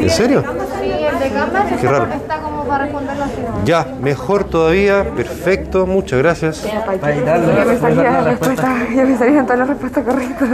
¿En 0.00 0.10
serio? 0.10 0.42
Sí, 0.84 0.90
el 1.04 1.18
de 1.18 1.30
Canvas 1.30 1.64
Qué 1.80 1.86
raro. 1.88 2.06
está 2.12 2.38
como 2.40 2.64
para 2.64 2.84
responderlo 2.84 3.24
así. 3.24 3.34
¿no? 3.40 3.64
Ya, 3.64 3.86
mejor 4.00 4.44
todavía. 4.44 5.04
Perfecto, 5.16 5.86
muchas 5.86 6.18
gracias. 6.18 6.58
Para 7.00 7.14
editarlo. 7.14 7.54
Ya 7.56 7.64
me 7.64 7.78
salía 7.78 8.02
la 8.02 8.10
la 8.20 8.30
respuesta, 8.30 8.76
ya 8.94 9.04
me 9.04 9.16
salían 9.18 9.44
todas 9.46 9.58
las 9.60 9.68
respuestas 9.68 10.04
correctas. 10.04 10.48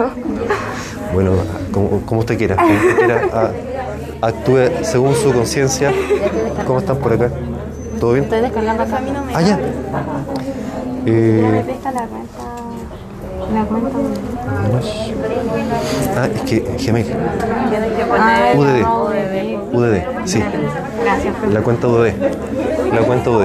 Bueno, 1.13 1.33
como, 1.73 2.01
como 2.03 2.21
usted 2.21 2.39
quiera. 2.39 2.57
Como 2.57 2.73
usted 2.75 2.97
quiera, 2.99 3.21
a- 3.33 4.27
actúe 4.27 4.59
según 4.83 5.15
su 5.15 5.33
conciencia. 5.33 5.93
¿Cómo 6.67 6.79
están 6.79 6.97
por 6.99 7.13
acá? 7.13 7.31
¿Todo 7.99 8.13
bien? 8.13 8.25
Estoy 8.25 8.41
descargando 8.43 8.83
acá. 8.85 8.97
A 8.97 9.01
mí 9.01 9.11
no 9.11 9.25
me 9.25 9.35
Ah, 9.35 9.41
ya. 9.43 9.59
Eh, 11.07 11.65
la 13.53 13.65
cuenta. 13.65 13.99
La 16.15 16.23
ah, 16.23 16.27
es 16.27 16.41
que 16.43 16.61
Gmail. 16.61 17.07
Que 17.07 17.15
UDD. 18.59 18.85
UDD. 18.85 19.75
UDD, 19.75 20.27
sí. 20.27 20.43
Gracias. 21.03 21.35
La 21.53 21.63
cuenta 21.63 21.89
UD. 21.89 22.09
La 22.93 23.01
cuenta 23.01 23.31
UD. 23.31 23.45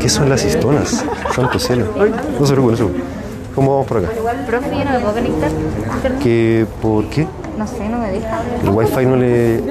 ¿Qué 0.00 0.08
son 0.08 0.28
las 0.28 0.44
histonas? 0.44 1.04
Santo 1.34 1.58
cielo. 1.58 1.86
No 2.38 2.46
se 2.46 2.52
preocupe, 2.52 2.72
no 2.72 2.76
se 2.76 2.84
preocupe. 2.84 3.02
¿Cómo 3.54 3.70
vamos 3.72 3.86
por 3.86 3.98
acá? 3.98 4.08
Profe, 4.46 4.78
yo 4.78 4.84
no 4.84 4.90
me 4.90 4.98
puedo 4.98 5.14
conectar. 5.14 5.50
¿Qué, 6.22 6.66
¿Por 6.80 7.04
qué? 7.06 7.26
No 7.58 7.66
sé, 7.66 7.88
no 7.88 7.98
me 7.98 8.10
deja. 8.10 8.40
El 8.62 8.70
wifi 8.70 9.06
no 9.06 9.16
le... 9.16 9.62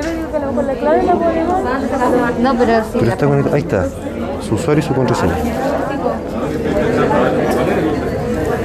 No, 2.39 2.55
pero 2.57 2.83
sí. 2.83 2.89
Pero 2.99 3.11
está 3.11 3.25
conectado. 3.27 3.55
Ahí 3.55 3.61
está. 3.61 3.87
Su 4.47 4.55
usuario 4.55 4.83
y 4.83 4.87
su 4.87 4.93
contraseña. 4.93 5.33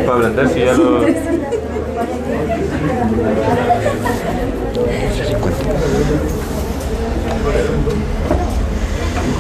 Para 0.07 0.19
aprender 0.19 0.49
si 0.49 0.61
ya 0.61 0.73
lo. 0.73 1.01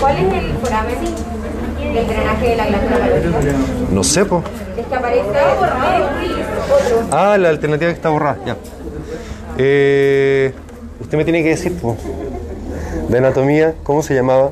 ¿Cuál 0.00 0.16
es 0.18 0.32
el 0.32 0.52
foramen 0.58 0.96
del 1.94 2.06
drenaje 2.06 2.48
de 2.48 2.56
la 2.56 2.66
glándula? 2.66 2.98
No 3.90 4.04
sé, 4.04 4.24
po. 4.24 4.42
Es 4.76 4.86
que 4.86 4.94
aparece. 4.94 5.28
Ah, 7.10 7.36
la 7.38 7.48
alternativa 7.48 7.90
que 7.90 7.96
está 7.96 8.10
borrada. 8.10 8.38
Ya. 8.44 8.56
Eh, 9.58 10.52
usted 11.00 11.16
me 11.16 11.24
tiene 11.24 11.42
que 11.42 11.50
decir, 11.50 11.76
po. 11.78 11.96
De 13.08 13.18
anatomía, 13.18 13.74
¿cómo 13.82 14.02
se 14.02 14.14
llamaba? 14.14 14.50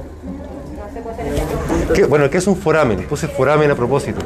¿Qué- 1.93 2.05
bueno, 2.07 2.29
¿qué 2.31 2.39
es 2.39 2.47
un 2.47 2.57
foramen? 2.57 3.05
Puse 3.07 3.29
foramen 3.29 3.71
a 3.71 3.75
propósito. 3.75 4.21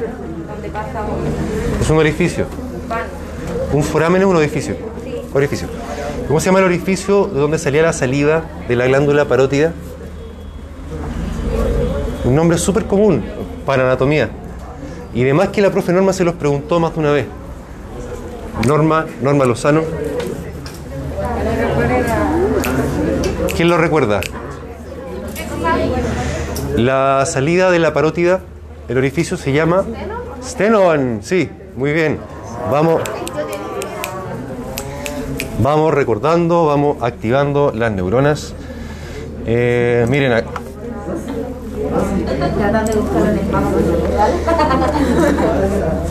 Es 1.81 1.89
un 1.89 1.97
orificio. 1.97 2.45
Un 3.73 3.83
foramen 3.83 4.21
es 4.21 4.27
un 4.27 4.35
orificio. 4.35 4.75
Orificio. 5.33 5.67
¿Cómo 6.27 6.39
se 6.39 6.47
llama 6.47 6.59
el 6.59 6.65
orificio 6.65 7.25
de 7.27 7.39
donde 7.39 7.57
salía 7.57 7.81
la 7.83 7.93
saliva 7.93 8.43
de 8.67 8.75
la 8.75 8.85
glándula 8.87 9.25
parótida? 9.25 9.73
Un 12.23 12.35
nombre 12.35 12.57
súper 12.57 12.85
común 12.85 13.23
para 13.65 13.83
anatomía. 13.83 14.29
Y 15.13 15.23
además 15.23 15.49
que 15.49 15.61
la 15.61 15.71
profe 15.71 15.91
Norma 15.91 16.13
se 16.13 16.23
los 16.23 16.35
preguntó 16.35 16.79
más 16.79 16.93
de 16.93 16.99
una 16.99 17.11
vez. 17.11 17.25
Norma, 18.67 19.05
Norma 19.21 19.45
Lozano. 19.45 19.81
¿Quién 23.55 23.69
lo 23.69 23.77
recuerda? 23.77 24.21
La 26.75 27.25
salida 27.25 27.71
de 27.71 27.79
la 27.79 27.93
parótida, 27.93 28.39
el 28.87 28.97
orificio 28.97 29.37
se 29.37 29.51
llama 29.51 29.83
Stenon. 30.43 31.19
Sí, 31.21 31.49
muy 31.75 31.93
bien. 31.93 32.19
Vamos. 32.71 33.01
Vamos 35.61 35.93
recordando, 35.93 36.65
vamos 36.65 36.97
activando 37.01 37.71
las 37.75 37.91
neuronas. 37.91 38.53
Eh, 39.45 40.05
miren, 40.09 40.43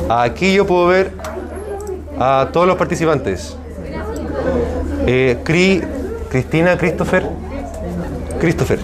aquí 0.08 0.54
yo 0.54 0.66
puedo 0.66 0.86
ver 0.88 1.12
a 2.18 2.48
todos 2.52 2.66
los 2.66 2.76
participantes. 2.76 3.56
Eh, 5.06 5.38
Cri, 5.44 5.82
Cristina, 6.28 6.76
Christopher, 6.76 7.26
Christopher, 8.40 8.78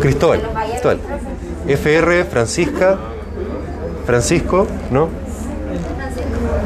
Cristóbal, 0.00 0.40
Cristóbal, 0.70 0.98
FR, 1.68 2.24
Francisca, 2.24 2.98
Francisco, 4.06 4.66
¿no? 4.90 5.08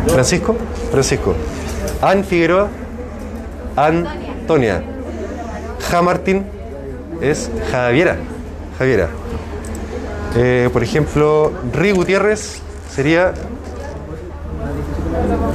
Francisco, 0.09 0.57
Francisco, 0.91 1.35
Ann 2.01 2.25
Figueroa, 2.25 2.69
Antonia, 3.77 4.83
Ja 5.91 6.03
Martín 6.03 6.45
es 7.21 7.51
Javiera, 7.71 8.17
Javiera. 8.79 9.09
Eh, 10.35 10.69
por 10.73 10.83
ejemplo, 10.83 11.53
Ri 11.73 11.93
Gutiérrez 11.93 12.61
sería. 12.91 13.33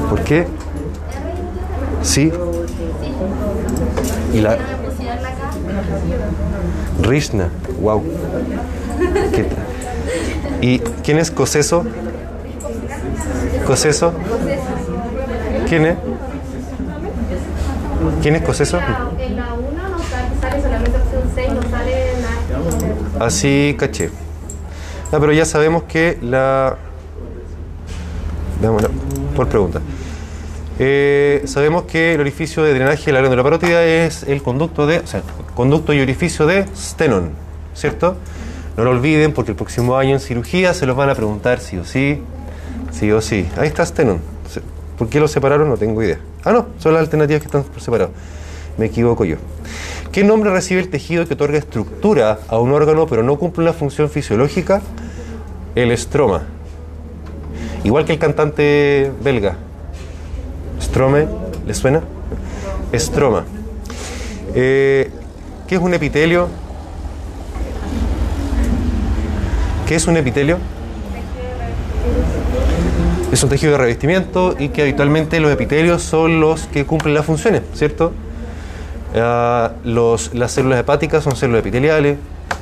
¿Por 0.09 0.21
qué? 0.23 0.47
Sí. 2.01 2.31
Y 4.33 4.41
la. 4.41 4.57
Rishna, 7.01 7.49
wow. 7.81 8.03
¿Y 10.61 10.79
quién 11.03 11.17
es 11.17 11.31
Coseso? 11.31 11.85
¿Coseso? 13.65 14.13
¿Quién 15.67 15.85
es? 15.85 15.95
¿Quién 18.21 18.35
es 18.35 18.41
Coseso? 18.43 18.79
En 19.19 19.35
la 19.35 19.53
1 19.53 19.89
no 19.89 19.99
sale, 19.99 20.61
solamente 20.61 20.97
opción 20.97 21.23
6, 21.33 21.49
no 21.53 21.61
sale 21.69 21.95
nada. 22.21 23.25
Así 23.25 23.75
caché. 23.77 24.09
Ah, 25.11 25.17
pero 25.19 25.33
ya 25.33 25.45
sabemos 25.45 25.83
que 25.83 26.17
la. 26.21 26.77
Veámoslo, 28.61 28.89
por 29.35 29.47
pregunta. 29.47 29.81
Eh, 30.79 31.43
sabemos 31.45 31.83
que 31.83 32.15
el 32.15 32.21
orificio 32.21 32.63
de 32.63 32.73
drenaje 32.73 33.05
de 33.05 33.11
la 33.11 33.19
glándula 33.19 33.43
parótida 33.43 33.83
es 33.83 34.23
el 34.23 34.41
conducto 34.41 34.87
de, 34.87 34.99
o 34.99 35.07
sea, 35.07 35.21
conducto 35.61 35.93
y 35.93 36.01
orificio 36.01 36.47
de 36.47 36.65
Stenon, 36.75 37.29
¿cierto? 37.75 38.15
No 38.75 38.83
lo 38.83 38.89
olviden 38.89 39.31
porque 39.31 39.51
el 39.51 39.55
próximo 39.55 39.95
año 39.95 40.13
en 40.13 40.19
cirugía 40.19 40.73
se 40.73 40.87
los 40.87 40.97
van 40.97 41.11
a 41.11 41.13
preguntar 41.13 41.59
sí 41.59 41.77
o 41.77 41.85
sí, 41.85 42.19
sí 42.91 43.11
o 43.11 43.21
sí. 43.21 43.47
Ahí 43.57 43.67
está 43.67 43.85
Stenon. 43.85 44.19
¿Por 44.97 45.07
qué 45.07 45.19
lo 45.19 45.27
separaron? 45.27 45.69
No 45.69 45.77
tengo 45.77 46.01
idea. 46.01 46.17
Ah, 46.43 46.51
no, 46.51 46.65
son 46.79 46.93
las 46.93 47.01
alternativas 47.01 47.43
que 47.43 47.45
están 47.45 47.63
por. 47.63 48.09
Me 48.79 48.87
equivoco 48.87 49.23
yo. 49.23 49.35
¿Qué 50.11 50.23
nombre 50.23 50.49
recibe 50.49 50.81
el 50.81 50.89
tejido 50.89 51.27
que 51.27 51.35
otorga 51.35 51.59
estructura 51.59 52.39
a 52.47 52.57
un 52.57 52.71
órgano 52.71 53.05
pero 53.05 53.21
no 53.21 53.37
cumple 53.37 53.61
una 53.61 53.73
función 53.73 54.09
fisiológica? 54.09 54.81
El 55.75 55.91
estroma. 55.91 56.41
Igual 57.83 58.05
que 58.05 58.13
el 58.13 58.17
cantante 58.17 59.11
belga. 59.23 59.57
Strome, 60.81 61.27
¿le 61.67 61.73
suena? 61.75 62.01
Estroma. 62.91 63.45
Eh, 64.55 65.10
¿Qué 65.71 65.75
es 65.77 65.81
un 65.81 65.93
epitelio? 65.93 66.49
¿Qué 69.87 69.95
es 69.95 70.05
un 70.05 70.17
epitelio? 70.17 70.57
es 73.31 73.41
un 73.41 73.47
tejido 73.47 73.71
de 73.71 73.77
revestimiento 73.77 74.53
y 74.59 74.67
que 74.67 74.81
habitualmente 74.81 75.39
los 75.39 75.49
epitelios 75.49 76.03
son 76.03 76.41
los 76.41 76.63
que 76.65 76.85
cumplen 76.85 77.13
las 77.13 77.25
funciones, 77.25 77.61
¿cierto? 77.73 78.11
Ah, 79.15 79.71
los- 79.85 80.33
las 80.33 80.51
células 80.51 80.77
hepáticas 80.81 81.23
son 81.23 81.37
células 81.37 81.61
epiteliales, 81.61 82.17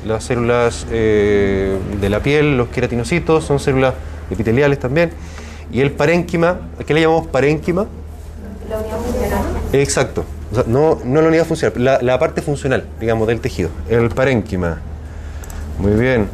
las 0.06 0.22
células 0.22 0.86
eh, 0.92 1.76
de 2.00 2.08
la 2.10 2.20
piel, 2.20 2.56
los 2.56 2.68
queratinocitos, 2.68 3.42
son 3.44 3.58
células 3.58 3.94
epiteliales 4.30 4.78
también. 4.78 5.10
Y 5.72 5.80
el 5.80 5.90
parénquima, 5.90 6.60
¿a 6.80 6.84
qué 6.84 6.94
le 6.94 7.00
llamamos 7.00 7.26
parénquima? 7.26 7.86
Exacto. 9.72 10.24
No, 10.66 10.98
no 11.04 11.22
la 11.22 11.28
unidad 11.28 11.46
funcional, 11.46 11.84
la, 11.84 12.02
la 12.02 12.18
parte 12.18 12.42
funcional, 12.42 12.84
digamos, 12.98 13.28
del 13.28 13.40
tejido. 13.40 13.70
El 13.88 14.08
parénquima. 14.08 14.78
Muy 15.78 15.92
bien. 15.92 16.28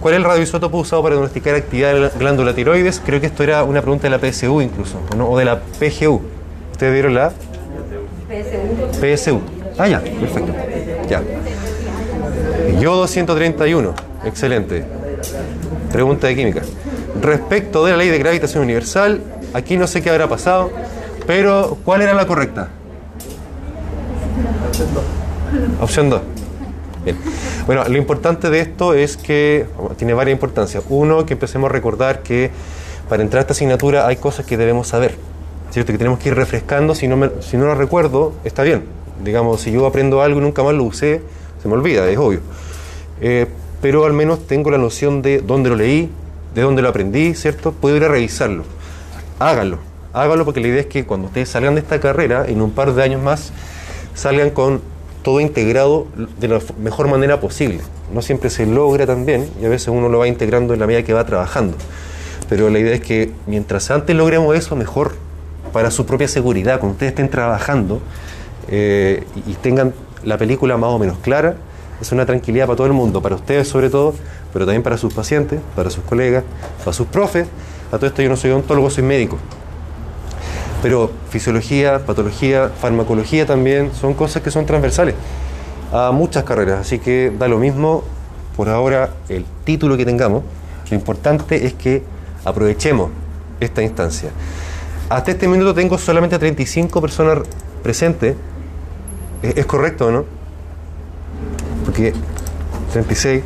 ¿Cuál 0.00 0.14
es 0.14 0.18
el 0.18 0.24
radioisótopo 0.24 0.78
usado 0.78 1.02
para 1.02 1.14
diagnosticar 1.14 1.54
actividad 1.54 1.92
de 1.92 2.00
la 2.00 2.08
glándula 2.08 2.54
tiroides? 2.54 3.02
Creo 3.04 3.20
que 3.20 3.26
esto 3.26 3.42
era 3.42 3.64
una 3.64 3.82
pregunta 3.82 4.08
de 4.08 4.10
la 4.10 4.18
PSU 4.18 4.62
incluso, 4.62 4.98
¿o, 5.18 5.38
de 5.38 5.44
la 5.44 5.60
PGU. 5.60 6.22
¿Ustedes 6.72 6.94
vieron 6.94 7.12
la 7.12 7.32
PSU? 8.98 9.42
Ah, 9.76 9.88
ya, 9.88 10.00
perfecto. 10.00 10.54
Ya. 11.06 11.22
Yodo 12.80 13.06
131. 13.06 13.94
Excelente. 14.24 14.84
Pregunta 15.92 16.28
de 16.28 16.36
química. 16.36 16.62
Respecto 17.20 17.84
de 17.84 17.90
la 17.92 17.98
ley 17.98 18.08
de 18.08 18.18
gravitación 18.18 18.62
universal, 18.62 19.20
aquí 19.52 19.76
no 19.76 19.86
sé 19.86 20.00
qué 20.00 20.08
habrá 20.08 20.28
pasado, 20.28 20.70
pero 21.26 21.76
¿cuál 21.84 22.00
era 22.00 22.14
la 22.14 22.26
correcta? 22.26 22.70
Opción 25.80 26.10
2. 26.10 26.20
Bien. 27.04 27.16
Bueno, 27.66 27.84
lo 27.88 27.96
importante 27.96 28.50
de 28.50 28.60
esto 28.60 28.94
es 28.94 29.16
que 29.16 29.66
tiene 29.96 30.12
varias 30.14 30.34
importancias. 30.34 30.84
Uno, 30.88 31.24
que 31.26 31.32
empecemos 31.34 31.70
a 31.70 31.72
recordar 31.72 32.22
que 32.22 32.50
para 33.08 33.22
entrar 33.22 33.38
a 33.38 33.42
esta 33.42 33.52
asignatura 33.52 34.06
hay 34.06 34.16
cosas 34.16 34.46
que 34.46 34.56
debemos 34.56 34.88
saber. 34.88 35.14
¿Cierto? 35.70 35.92
Que 35.92 35.98
tenemos 35.98 36.18
que 36.18 36.28
ir 36.30 36.34
refrescando. 36.34 36.94
Si 36.94 37.06
no, 37.08 37.16
me- 37.16 37.30
si 37.40 37.56
no 37.56 37.66
lo 37.66 37.74
recuerdo, 37.74 38.32
está 38.44 38.62
bien. 38.62 38.84
Digamos, 39.24 39.60
si 39.60 39.72
yo 39.72 39.86
aprendo 39.86 40.20
algo 40.22 40.40
y 40.40 40.42
nunca 40.42 40.62
más 40.62 40.74
lo 40.74 40.84
usé, 40.84 41.22
se 41.62 41.68
me 41.68 41.74
olvida, 41.74 42.08
es 42.08 42.18
obvio. 42.18 42.40
Eh, 43.20 43.46
pero 43.80 44.04
al 44.04 44.12
menos 44.12 44.46
tengo 44.46 44.70
la 44.70 44.78
noción 44.78 45.22
de 45.22 45.40
dónde 45.40 45.70
lo 45.70 45.76
leí, 45.76 46.10
de 46.54 46.62
dónde 46.62 46.82
lo 46.82 46.88
aprendí, 46.88 47.34
¿cierto? 47.34 47.72
Puedo 47.72 47.96
ir 47.96 48.04
a 48.04 48.08
revisarlo. 48.08 48.64
Háganlo. 49.38 49.78
Háganlo 50.12 50.44
porque 50.44 50.60
la 50.60 50.68
idea 50.68 50.80
es 50.80 50.86
que 50.86 51.04
cuando 51.06 51.28
ustedes 51.28 51.48
salgan 51.50 51.74
de 51.76 51.80
esta 51.82 52.00
carrera, 52.00 52.44
en 52.48 52.60
un 52.60 52.72
par 52.72 52.92
de 52.94 53.02
años 53.02 53.22
más, 53.22 53.52
salgan 54.14 54.50
con 54.50 54.80
todo 55.22 55.40
integrado 55.40 56.06
de 56.38 56.48
la 56.48 56.60
mejor 56.78 57.08
manera 57.08 57.40
posible. 57.40 57.80
No 58.12 58.22
siempre 58.22 58.50
se 58.50 58.66
logra 58.66 59.06
también 59.06 59.48
y 59.60 59.66
a 59.66 59.68
veces 59.68 59.88
uno 59.88 60.08
lo 60.08 60.18
va 60.18 60.28
integrando 60.28 60.74
en 60.74 60.80
la 60.80 60.86
medida 60.86 61.02
que 61.02 61.12
va 61.12 61.24
trabajando. 61.24 61.76
Pero 62.48 62.70
la 62.70 62.78
idea 62.78 62.94
es 62.94 63.00
que 63.00 63.32
mientras 63.46 63.90
antes 63.90 64.16
logremos 64.16 64.56
eso, 64.56 64.74
mejor 64.76 65.14
para 65.72 65.90
su 65.90 66.06
propia 66.06 66.26
seguridad, 66.26 66.80
cuando 66.80 66.94
ustedes 66.94 67.10
estén 67.10 67.28
trabajando 67.28 68.00
eh, 68.68 69.24
y 69.46 69.54
tengan 69.54 69.94
la 70.24 70.36
película 70.36 70.76
más 70.76 70.90
o 70.90 70.98
menos 70.98 71.18
clara, 71.18 71.56
es 72.00 72.12
una 72.12 72.26
tranquilidad 72.26 72.66
para 72.66 72.76
todo 72.76 72.86
el 72.86 72.92
mundo, 72.92 73.20
para 73.20 73.36
ustedes 73.36 73.68
sobre 73.68 73.90
todo, 73.90 74.14
pero 74.52 74.64
también 74.64 74.82
para 74.82 74.96
sus 74.96 75.12
pacientes, 75.12 75.60
para 75.76 75.90
sus 75.90 76.02
colegas, 76.04 76.44
para 76.78 76.92
sus 76.92 77.06
profes. 77.06 77.46
A 77.92 77.96
todo 77.96 78.06
esto 78.06 78.22
yo 78.22 78.28
no 78.28 78.36
soy 78.36 78.50
odontólogo, 78.50 78.90
soy 78.90 79.04
médico. 79.04 79.38
Pero 80.82 81.10
fisiología, 81.28 82.06
patología, 82.06 82.70
farmacología 82.80 83.46
también 83.46 83.92
son 83.94 84.14
cosas 84.14 84.42
que 84.42 84.50
son 84.50 84.64
transversales 84.66 85.14
a 85.92 86.10
muchas 86.12 86.44
carreras. 86.44 86.80
Así 86.80 86.98
que 86.98 87.32
da 87.38 87.48
lo 87.48 87.58
mismo 87.58 88.02
por 88.56 88.68
ahora 88.68 89.10
el 89.28 89.44
título 89.64 89.96
que 89.96 90.04
tengamos. 90.04 90.42
Lo 90.90 90.96
importante 90.96 91.66
es 91.66 91.74
que 91.74 92.02
aprovechemos 92.44 93.10
esta 93.60 93.82
instancia. 93.82 94.30
Hasta 95.08 95.32
este 95.32 95.48
minuto 95.48 95.74
tengo 95.74 95.98
solamente 95.98 96.38
35 96.38 97.00
personas 97.00 97.38
presentes. 97.82 98.36
¿Es, 99.42 99.66
correcto 99.66 100.06
o 100.06 100.10
no? 100.10 100.24
Porque 101.84 102.12
36. 102.92 103.42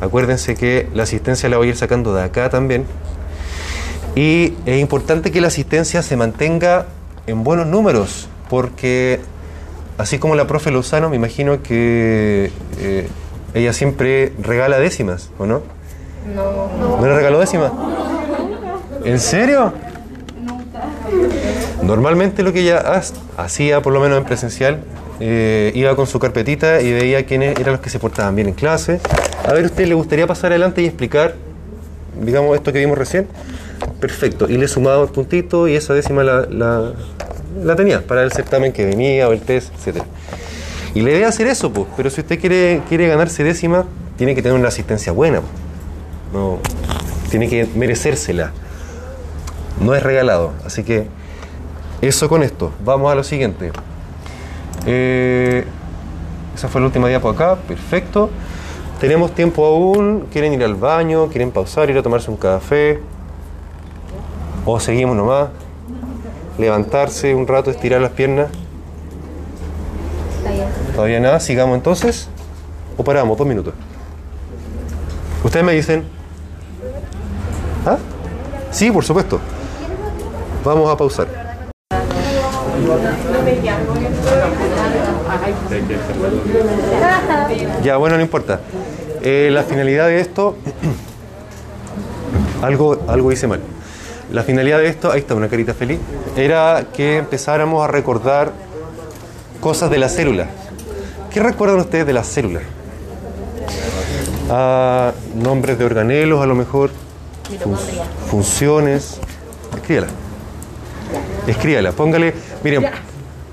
Acuérdense 0.00 0.54
que 0.54 0.88
la 0.94 1.02
asistencia 1.02 1.48
la 1.48 1.58
voy 1.58 1.68
a 1.68 1.70
ir 1.70 1.76
sacando 1.76 2.14
de 2.14 2.22
acá 2.22 2.48
también. 2.48 2.86
Y 4.14 4.54
es 4.66 4.80
importante 4.80 5.30
que 5.30 5.40
la 5.40 5.48
asistencia 5.48 6.02
se 6.02 6.16
mantenga 6.16 6.86
en 7.26 7.44
buenos 7.44 7.66
números, 7.66 8.28
porque 8.48 9.20
así 9.98 10.18
como 10.18 10.34
la 10.34 10.46
profe 10.46 10.70
Lozano, 10.70 11.10
me 11.10 11.16
imagino 11.16 11.62
que 11.62 12.50
eh, 12.80 13.08
ella 13.54 13.72
siempre 13.72 14.32
regala 14.40 14.78
décimas, 14.78 15.30
¿o 15.38 15.46
no? 15.46 15.62
No. 16.34 16.98
¿No 16.98 17.06
le 17.06 17.14
regaló 17.14 17.38
décimas? 17.38 17.72
¿En 19.04 19.18
serio? 19.18 19.72
Normalmente 21.82 22.42
lo 22.42 22.52
que 22.52 22.60
ella 22.60 23.02
hacía, 23.36 23.80
por 23.80 23.92
lo 23.92 24.00
menos 24.00 24.18
en 24.18 24.24
presencial, 24.24 24.80
eh, 25.20 25.72
iba 25.74 25.94
con 25.96 26.06
su 26.06 26.18
carpetita 26.18 26.80
y 26.80 26.92
veía 26.92 27.26
quiénes 27.26 27.58
eran 27.58 27.72
los 27.72 27.80
que 27.80 27.90
se 27.90 27.98
portaban 27.98 28.34
bien 28.34 28.48
en 28.48 28.54
clase. 28.54 29.00
A 29.46 29.52
ver, 29.52 29.64
¿usted 29.66 29.86
le 29.86 29.94
gustaría 29.94 30.26
pasar 30.26 30.52
adelante 30.52 30.82
y 30.82 30.86
explicar, 30.86 31.34
digamos, 32.22 32.56
esto 32.56 32.72
que 32.72 32.78
vimos 32.78 32.98
recién? 32.98 33.26
Perfecto. 34.00 34.48
Y 34.48 34.56
le 34.56 34.66
sumaba 34.66 35.02
el 35.02 35.10
puntito 35.10 35.68
y 35.68 35.76
esa 35.76 35.92
décima 35.92 36.24
la, 36.24 36.46
la, 36.48 37.76
tenía 37.76 38.06
para 38.06 38.22
el 38.22 38.32
certamen 38.32 38.72
que 38.72 38.86
venía 38.86 39.28
o 39.28 39.32
el 39.32 39.40
test, 39.40 39.74
etcétera. 39.74 40.06
Y 40.94 41.02
la 41.02 41.10
idea 41.10 41.28
es 41.28 41.34
hacer 41.34 41.46
eso, 41.46 41.70
pues. 41.72 41.86
Pero 41.96 42.10
si 42.10 42.22
usted 42.22 42.40
quiere, 42.40 42.82
quiere 42.88 43.06
ganarse 43.06 43.44
décima, 43.44 43.84
tiene 44.16 44.34
que 44.34 44.42
tener 44.42 44.58
una 44.58 44.68
asistencia 44.68 45.12
buena. 45.12 45.42
No, 46.32 46.58
tiene 47.30 47.48
que 47.48 47.68
merecérsela. 47.74 48.52
No 49.80 49.94
es 49.94 50.02
regalado. 50.02 50.52
Así 50.64 50.82
que 50.82 51.06
eso 52.00 52.28
con 52.28 52.42
esto. 52.42 52.72
Vamos 52.84 53.12
a 53.12 53.14
lo 53.14 53.22
siguiente. 53.22 53.70
Eh, 54.86 55.64
esa 56.54 56.68
fue 56.68 56.80
la 56.80 56.86
última 56.86 57.08
diapo 57.08 57.28
acá. 57.28 57.56
Perfecto. 57.56 58.30
Tenemos 59.00 59.34
tiempo 59.34 59.66
aún. 59.66 60.26
¿Quieren 60.32 60.54
ir 60.54 60.64
al 60.64 60.74
baño? 60.74 61.28
¿Quieren 61.28 61.50
pausar? 61.50 61.90
¿Ir 61.90 61.98
a 61.98 62.02
tomarse 62.02 62.30
un 62.30 62.36
café? 62.36 63.00
¿O 64.64 64.78
seguimos 64.78 65.16
nomás? 65.16 65.48
Levantarse 66.58 67.34
un 67.34 67.46
rato, 67.46 67.70
estirar 67.70 68.00
las 68.00 68.12
piernas. 68.12 68.50
Todavía 70.94 71.20
nada. 71.20 71.40
Sigamos 71.40 71.76
entonces. 71.76 72.28
¿O 72.96 73.04
paramos? 73.04 73.38
Dos 73.38 73.46
minutos. 73.46 73.74
Ustedes 75.42 75.64
me 75.64 75.72
dicen. 75.72 76.04
¿Ah? 77.86 77.96
Sí, 78.70 78.90
por 78.90 79.04
supuesto. 79.04 79.40
Vamos 80.64 80.90
a 80.90 80.96
pausar. 80.96 81.26
Ya, 87.82 87.96
bueno, 87.96 88.16
no 88.16 88.22
importa. 88.22 88.60
Eh, 89.22 89.48
la 89.50 89.62
finalidad 89.62 90.06
de 90.06 90.20
esto, 90.20 90.56
algo, 92.62 92.98
algo 93.08 93.32
hice 93.32 93.46
mal. 93.46 93.60
La 94.32 94.42
finalidad 94.44 94.78
de 94.78 94.88
esto, 94.88 95.10
ahí 95.10 95.20
está 95.20 95.34
una 95.34 95.48
carita 95.48 95.74
feliz, 95.74 95.98
era 96.36 96.86
que 96.94 97.16
empezáramos 97.18 97.82
a 97.82 97.88
recordar 97.88 98.52
cosas 99.60 99.90
de 99.90 99.98
la 99.98 100.08
célula. 100.08 100.46
¿Qué 101.32 101.40
recuerdan 101.40 101.80
ustedes 101.80 102.06
de 102.06 102.12
la 102.12 102.22
célula? 102.24 102.60
Ah, 104.50 105.12
nombres 105.34 105.78
de 105.78 105.84
organelos, 105.84 106.42
a 106.42 106.46
lo 106.46 106.54
mejor, 106.54 106.90
fun- 107.62 107.76
funciones. 108.28 109.18
Escríbala. 109.76 110.08
Escríbala, 111.46 111.92
póngale. 111.92 112.34
Miren, 112.62 112.86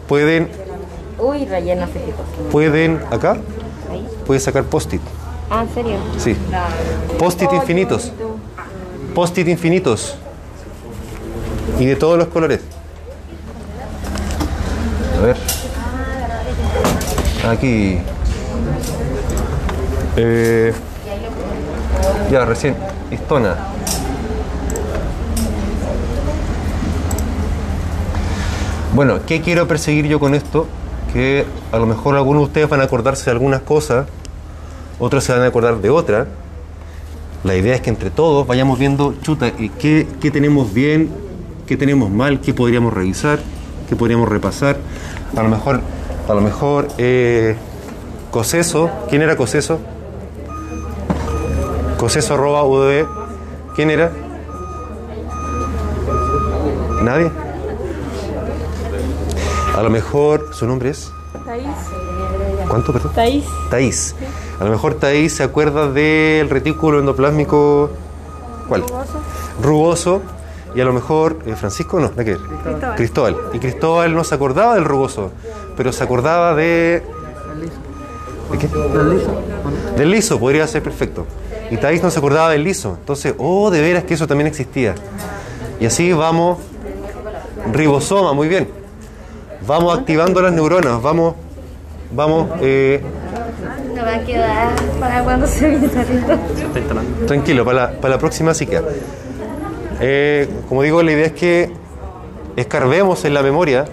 pueden, 0.08 0.50
Uy, 1.20 1.40
físico. 1.40 2.24
pueden 2.52 3.00
acá, 3.12 3.38
puede 4.26 4.40
sacar 4.40 4.64
post-it. 4.64 5.02
Ah, 5.50 5.64
¿en 5.68 5.74
serio? 5.74 5.98
Sí. 6.18 6.36
Post-it 7.18 7.52
infinitos. 7.54 8.12
Post-it 9.16 9.48
infinitos. 9.48 10.16
Y 11.80 11.86
de 11.86 11.96
todos 11.96 12.18
los 12.18 12.28
colores. 12.28 12.62
A 15.18 15.22
ver. 15.26 15.38
Aquí. 17.48 18.00
Eh, 20.16 20.74
ya, 22.32 22.46
recién. 22.46 22.76
Histona. 23.12 23.56
Bueno, 28.94 29.20
¿qué 29.28 29.42
quiero 29.42 29.68
perseguir 29.68 30.08
yo 30.08 30.20
con 30.20 30.34
esto? 30.34 30.66
Que 31.14 31.46
a 31.72 31.78
lo 31.78 31.86
mejor 31.86 32.16
algunos 32.16 32.42
de 32.42 32.46
ustedes 32.48 32.70
van 32.70 32.82
a 32.82 32.86
acordarse 32.86 33.26
de 33.26 33.32
algunas 33.32 33.62
cosas, 33.62 34.08
otros 34.98 35.24
se 35.24 35.32
van 35.32 35.44
a 35.44 35.46
acordar 35.46 35.78
de 35.78 35.92
otras. 35.92 36.28
La 37.44 37.56
idea 37.56 37.76
es 37.76 37.82
que 37.82 37.92
entre 37.92 38.10
todos 38.10 38.48
vayamos 38.48 38.80
viendo, 38.80 39.14
chuta, 39.22 39.50
¿y 39.58 39.70
¿qué, 39.70 40.08
qué 40.20 40.32
tenemos 40.32 40.74
bien? 40.74 41.27
¿Qué 41.68 41.76
tenemos 41.76 42.10
mal? 42.10 42.40
¿Qué 42.40 42.54
podríamos 42.54 42.94
revisar? 42.94 43.40
¿Qué 43.90 43.98
podríamos 43.98 44.30
repasar? 44.30 44.78
A 45.36 45.44
lo 45.44 45.50
mejor, 45.50 45.82
a 46.30 46.34
lo 46.34 46.40
mejor, 46.40 46.88
eh, 46.98 47.58
Coseso, 48.32 48.90
¿quién 49.10 49.22
era 49.22 49.36
Coseso? 49.36 49.82
Coseso 51.98 52.36
arroba 52.36 52.64
UDB, 52.64 53.06
¿quién 53.76 53.90
era? 53.90 54.12
¿Nadie? 57.04 57.30
A 59.76 59.82
lo 59.84 59.90
mejor, 59.90 60.54
¿su 60.54 60.66
nombre 60.68 60.92
es? 60.92 61.12
Taís. 61.46 61.68
¿Cuánto, 62.70 62.94
perdón? 62.94 63.12
Taís. 63.14 63.46
Taís. 63.70 64.16
A 64.62 64.64
lo 64.64 64.72
mejor 64.72 64.94
Taís 64.94 65.36
se 65.36 65.44
acuerda 65.44 65.92
del 65.92 66.50
retículo 66.50 67.00
endoplásmico. 67.00 67.90
¿Cuál? 68.70 68.86
Rugoso. 69.62 70.22
Y 70.78 70.82
a 70.82 70.86
lo 70.86 70.94
mejor. 70.94 71.40
eh, 71.48 71.56
¿Francisco? 71.56 72.00
No, 72.00 72.10
¿de 72.10 72.24
qué? 72.24 72.38
Cristóbal. 72.38 72.96
Cristóbal. 72.96 73.36
Y 73.54 73.58
Cristóbal 73.60 74.14
no 74.14 74.24
se 74.24 74.36
acordaba 74.36 74.76
del 74.76 74.86
rugoso, 74.86 75.32
pero 75.76 75.92
se 75.92 76.04
acordaba 76.04 76.54
de. 76.54 77.02
¿De 78.52 78.58
qué? 78.60 78.70
Del 79.98 80.12
liso, 80.12 80.40
podría 80.40 80.68
ser 80.68 80.84
perfecto. 80.84 81.26
Y 81.72 81.78
Taís 81.78 82.04
no 82.04 82.12
se 82.12 82.20
acordaba 82.20 82.52
del 82.52 82.64
liso. 82.64 82.96
Entonces, 83.00 83.34
oh, 83.40 83.72
de 83.72 83.82
veras 83.82 84.04
que 84.04 84.14
eso 84.14 84.28
también 84.28 84.46
existía. 84.48 84.94
Y 85.80 85.88
así 85.88 86.14
vamos. 86.14 86.60
Ribosoma, 87.74 88.34
muy 88.34 88.48
bien. 88.48 88.70
Vamos 89.66 89.98
activando 89.98 90.42
las 90.44 90.54
neuronas, 90.54 91.02
vamos. 91.02 91.34
Vamos. 92.12 92.50
eh, 92.62 93.02
No 93.96 94.04
va 94.04 94.14
a 94.14 94.20
quedar 94.24 94.76
para 95.00 95.24
cuando 95.24 95.48
se 95.48 95.70
viene. 95.72 95.90
Tranquilo, 97.26 97.66
para 97.66 97.78
la, 97.88 97.92
para 98.00 98.14
la 98.14 98.20
próxima 98.20 98.54
sí 98.54 98.68
queda. 98.68 98.84
Eh, 100.00 100.48
como 100.70 100.84
digo, 100.84 101.02
la 101.04 101.12
idea 101.12 101.26
es 101.26 101.32
que 101.34 101.72
escarbemos 102.56 103.26
en 103.26 103.34
la 103.34 103.42
memoria 103.42 103.86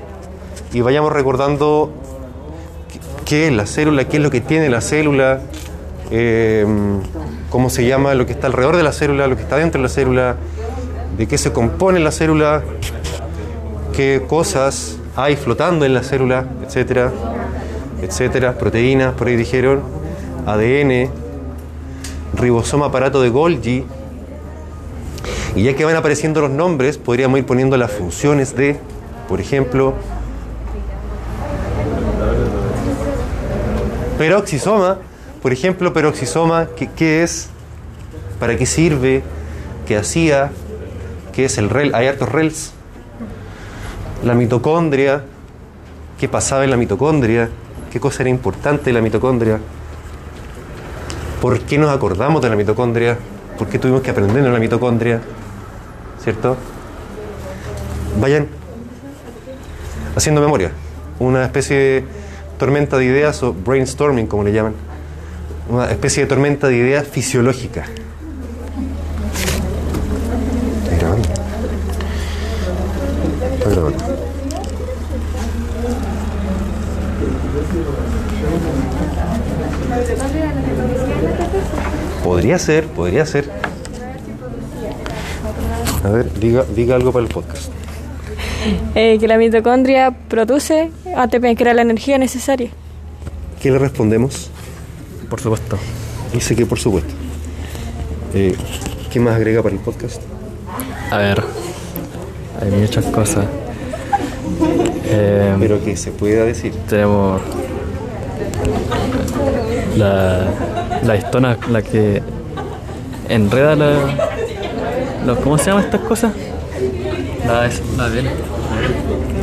y 0.72 0.80
vayamos 0.80 1.12
recordando 1.12 1.90
qué- 3.24 3.46
es 3.48 3.52
la 3.52 3.66
célula, 3.66 4.06
qué 4.06 4.18
es 4.18 4.22
lo 4.22 4.30
que 4.30 4.40
tiene 4.40 4.68
la 4.68 4.80
célula, 4.80 5.40
eh, 6.10 6.66
cómo 7.50 7.70
se 7.70 7.86
llama 7.86 8.14
lo 8.14 8.26
que 8.26 8.32
está 8.32 8.48
alrededor 8.48 8.76
de 8.76 8.82
la 8.82 8.92
célula, 8.92 9.26
lo 9.26 9.36
que 9.36 9.42
está 9.42 9.56
dentro 9.56 9.80
de 9.80 9.84
la 9.84 9.88
célula, 9.88 10.36
de 11.16 11.26
qué 11.26 11.38
se 11.38 11.52
compone 11.52 12.00
la 12.00 12.10
célula, 12.10 12.62
qué 13.94 14.22
cosas 14.26 14.96
hay 15.16 15.36
flotando 15.36 15.84
en 15.84 15.94
la 15.94 16.02
célula, 16.02 16.44
etcétera, 16.66 17.12
etcétera, 18.02 18.58
proteínas, 18.58 19.14
por 19.14 19.28
ahí 19.28 19.36
dijeron, 19.36 19.80
ADN, 20.46 21.08
ribosoma 22.34 22.86
aparato 22.86 23.22
de 23.22 23.28
Golgi. 23.30 23.84
Y 25.56 25.62
ya 25.62 25.74
que 25.76 25.84
van 25.84 25.94
apareciendo 25.94 26.40
los 26.40 26.50
nombres, 26.50 26.98
podríamos 26.98 27.38
ir 27.38 27.46
poniendo 27.46 27.76
las 27.76 27.92
funciones 27.92 28.56
de, 28.56 28.76
por 29.28 29.40
ejemplo, 29.40 29.94
peroxisoma. 34.18 34.98
Por 35.42 35.52
ejemplo, 35.52 35.92
peroxisoma, 35.92 36.68
¿qué, 36.96 37.22
es? 37.22 37.50
¿Para 38.40 38.56
qué 38.56 38.66
sirve? 38.66 39.22
¿Qué 39.86 39.96
hacía? 39.96 40.50
¿Qué 41.32 41.44
es 41.44 41.58
el 41.58 41.70
REL? 41.70 41.94
Hay 41.94 42.06
hartos 42.06 42.28
RELs. 42.30 42.72
La 44.24 44.34
mitocondria. 44.34 45.22
¿Qué 46.18 46.28
pasaba 46.28 46.64
en 46.64 46.70
la 46.70 46.76
mitocondria? 46.76 47.50
¿Qué 47.92 48.00
cosa 48.00 48.22
era 48.22 48.30
importante 48.30 48.90
en 48.90 48.94
la 48.94 49.02
mitocondria? 49.02 49.60
¿Por 51.40 51.60
qué 51.60 51.76
nos 51.76 51.90
acordamos 51.90 52.40
de 52.40 52.48
la 52.48 52.56
mitocondria? 52.56 53.18
¿Por 53.58 53.68
qué 53.68 53.78
tuvimos 53.78 54.00
que 54.00 54.10
aprender 54.10 54.44
en 54.44 54.52
la 54.52 54.58
mitocondria? 54.58 55.20
¿Cierto? 56.24 56.56
Vayan 58.18 58.48
haciendo 60.16 60.40
memoria. 60.40 60.72
Una 61.18 61.44
especie 61.44 61.76
de 61.76 62.04
tormenta 62.58 62.96
de 62.96 63.04
ideas 63.04 63.42
o 63.42 63.52
brainstorming, 63.52 64.26
como 64.26 64.42
le 64.42 64.52
llaman. 64.52 64.74
Una 65.68 65.90
especie 65.90 66.22
de 66.22 66.28
tormenta 66.30 66.68
de 66.68 66.76
ideas 66.76 67.06
fisiológica. 67.06 67.84
Podría 82.22 82.58
ser, 82.58 82.86
podría 82.86 83.26
ser. 83.26 83.63
A 86.04 86.08
ver, 86.10 86.32
diga, 86.38 86.64
diga 86.74 86.96
algo 86.96 87.12
para 87.12 87.24
el 87.24 87.30
podcast. 87.32 87.70
Eh, 88.94 89.16
que 89.18 89.26
la 89.28 89.36
mitocondria 89.38 90.10
produce 90.28 90.90
ATP, 91.16 91.56
que 91.56 91.62
era 91.62 91.74
la 91.74 91.82
energía 91.82 92.18
necesaria. 92.18 92.70
¿Qué 93.60 93.70
le 93.70 93.78
respondemos? 93.78 94.50
Por 95.30 95.40
supuesto. 95.40 95.78
Dice 96.32 96.54
que 96.54 96.66
por 96.66 96.78
supuesto. 96.78 97.12
Eh, 98.34 98.54
¿Qué 99.10 99.20
más 99.20 99.36
agrega 99.36 99.62
para 99.62 99.74
el 99.74 99.80
podcast? 99.80 100.20
A 101.10 101.18
ver. 101.18 101.42
Hay 102.60 102.70
muchas 102.70 103.04
cosas. 103.06 103.46
Eh, 105.06 105.54
Pero 105.58 105.82
que 105.84 105.96
se 105.96 106.10
pueda 106.10 106.44
decir. 106.44 106.72
tenemos 106.88 107.40
la, 109.96 110.46
la 111.04 111.16
histona, 111.16 111.56
la 111.70 111.82
que 111.82 112.22
enreda 113.28 113.76
la, 113.76 114.23
los- 115.26 115.38
¿Cómo 115.38 115.58
se 115.58 115.66
llaman 115.66 115.84
estas 115.84 116.00
cosas? 116.02 116.32
La, 117.46 117.66
es- 117.66 117.82
la 117.96 118.04
ADN. 118.04 118.28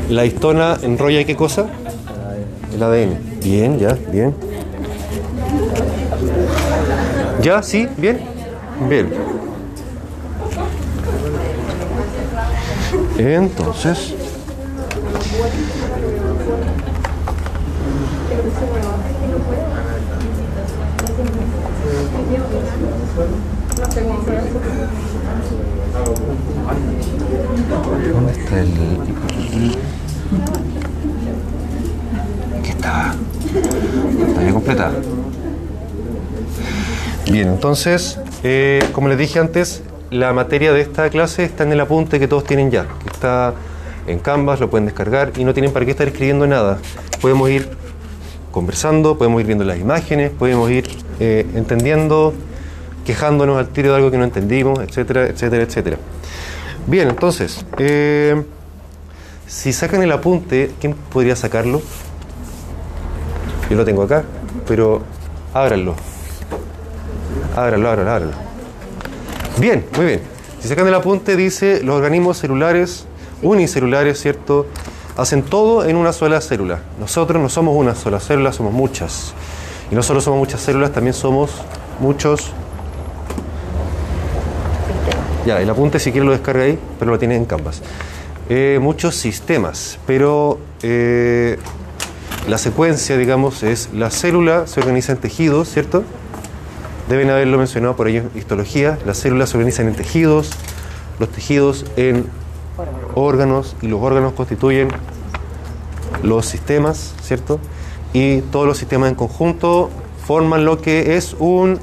La 0.10 0.26
histona 0.26 0.78
enrolla 0.82 1.24
qué 1.24 1.36
cosa? 1.36 1.68
El 2.74 2.84
ADN. 2.84 3.18
Bien, 3.44 3.80
ya, 3.80 3.98
bien. 4.12 4.34
¿Ya? 7.42 7.62
¿Sí? 7.64 7.88
¿Bien? 7.98 8.20
Bien. 8.90 9.10
Entonces... 13.18 14.14
¿Dónde 28.12 28.32
está 28.32 28.60
el...? 28.60 28.72
Aquí 32.60 32.70
está. 32.70 33.16
Está 34.28 34.42
bien 34.42 34.54
completada. 34.54 34.92
Bien, 37.32 37.48
entonces, 37.48 38.20
eh, 38.44 38.84
como 38.92 39.08
les 39.08 39.18
dije 39.18 39.40
antes, 39.40 39.84
la 40.10 40.34
materia 40.34 40.74
de 40.74 40.82
esta 40.82 41.10
clase 41.10 41.46
está 41.46 41.64
en 41.64 41.72
el 41.72 41.80
apunte 41.80 42.20
que 42.20 42.28
todos 42.28 42.44
tienen 42.44 42.72
ya. 42.72 42.88
Está 43.06 43.54
en 44.06 44.20
Canvas, 44.20 44.60
lo 44.60 44.70
pueden 44.70 44.86
descargar 44.86 45.32
y 45.38 45.46
no 45.46 45.54
tienen 45.54 45.72
para 45.72 45.86
qué 45.86 45.92
estar 45.92 46.08
escribiendo 46.08 46.46
nada. 46.46 46.80
Podemos 47.22 47.50
ir 47.50 47.70
conversando, 48.52 49.18
podemos 49.18 49.40
ir 49.40 49.48
viendo 49.48 49.64
las 49.64 49.80
imágenes, 49.80 50.32
podemos 50.32 50.70
ir 50.70 50.90
eh, 51.20 51.46
entendiendo, 51.56 52.34
quejándonos 53.06 53.58
al 53.58 53.70
tiro 53.70 53.90
de 53.90 53.96
algo 53.98 54.12
que 54.12 54.18
no 54.18 54.24
entendimos, 54.24 54.80
etcétera, 54.80 55.28
etcétera, 55.28 55.64
etcétera. 55.64 55.98
Bien, 56.88 57.10
entonces, 57.10 57.66
eh, 57.78 58.44
si 59.48 59.74
sacan 59.74 60.02
el 60.02 60.12
apunte, 60.12 60.72
¿quién 60.80 60.94
podría 60.94 61.36
sacarlo? 61.36 61.82
Yo 63.70 63.76
lo 63.76 63.86
tengo 63.86 64.04
acá, 64.04 64.24
pero 64.68 65.02
ábranlo. 65.54 65.96
Ábranlo, 67.56 67.90
ábranlo, 67.90 68.12
ábranlo. 68.12 68.34
Bien, 69.58 69.86
muy 69.96 70.06
bien. 70.06 70.22
Si 70.60 70.68
sacan 70.68 70.88
el 70.88 70.94
apunte, 70.94 71.36
dice 71.36 71.82
los 71.84 71.96
organismos 71.96 72.38
celulares, 72.38 73.06
unicelulares, 73.42 74.20
¿cierto? 74.20 74.68
Hacen 75.18 75.44
todo 75.44 75.86
en 75.86 75.98
una 75.98 76.14
sola 76.14 76.40
célula. 76.42 76.80
Nosotros 77.00 77.42
no 77.42 77.50
somos 77.50 77.76
una 77.76 77.96
sola 77.96 78.20
célula, 78.20 78.54
somos 78.54 78.74
muchas. 78.74 79.34
Y 79.92 79.96
no 79.96 80.04
solo 80.04 80.22
somos 80.22 80.40
muchas 80.40 80.62
células, 80.62 80.92
también 80.92 81.14
somos 81.14 81.52
muchos. 82.00 82.52
Ya, 85.46 85.60
el 85.60 85.70
apunte 85.70 86.00
si 86.00 86.12
quiere 86.12 86.26
lo 86.26 86.34
descarga 86.34 86.64
ahí, 86.64 86.78
pero 87.00 87.12
lo 87.12 87.18
tiene 87.18 87.36
en 87.36 87.46
Canvas. 87.46 87.82
Eh, 88.50 88.78
muchos 88.80 89.16
sistemas, 89.16 89.98
pero 90.06 90.60
eh, 90.84 91.58
la 92.48 92.60
secuencia, 92.60 93.18
digamos, 93.18 93.64
es 93.64 93.90
la 93.94 94.12
célula 94.12 94.68
se 94.68 94.80
organiza 94.82 95.14
en 95.14 95.18
tejidos, 95.18 95.70
¿cierto? 95.70 96.04
Deben 97.10 97.30
haberlo 97.32 97.58
mencionado 97.58 97.96
por 97.96 98.08
ahí 98.08 98.18
en 98.18 98.30
histología. 98.36 99.00
Las 99.06 99.18
células 99.18 99.50
se 99.50 99.58
organizan 99.58 99.88
en 99.88 99.96
tejidos, 99.96 100.52
los 101.20 101.30
tejidos 101.30 101.86
en 101.98 102.26
órganos 103.16 103.76
y 103.82 103.88
los 103.88 104.02
órganos 104.02 104.34
constituyen 104.34 104.90
los 106.22 106.46
sistemas, 106.46 107.16
¿cierto? 107.24 107.60
Y 108.14 108.42
todos 108.42 108.68
los 108.68 108.78
sistemas 108.78 109.10
en 109.10 109.16
conjunto 109.16 109.90
forman 110.28 110.66
lo 110.66 110.82
que 110.82 111.16
es 111.18 111.36
un 111.40 111.80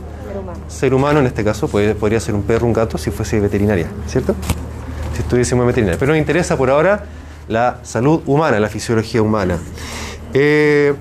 ser 0.68 0.94
humano, 0.94 1.20
en 1.20 1.26
este 1.26 1.42
caso, 1.44 1.66
puede- 1.68 1.94
podría 1.94 2.20
ser 2.20 2.34
un 2.34 2.42
perro, 2.42 2.66
un 2.66 2.72
gato, 2.72 2.98
si 2.98 3.10
fuese 3.10 3.40
veterinaria, 3.40 3.86
¿cierto? 4.06 4.34
Si 5.14 5.22
estuviésemos 5.22 5.62
en 5.64 5.66
veterinaria. 5.68 5.98
Pero 5.98 6.12
nos 6.12 6.18
interesa 6.18 6.56
por 6.56 6.70
ahora 6.70 7.04
la 7.48 7.78
salud 7.82 8.20
humana, 8.26 8.60
la 8.60 8.68
fisiología 8.68 9.22
humana. 9.22 9.58
Eh, 10.34 10.94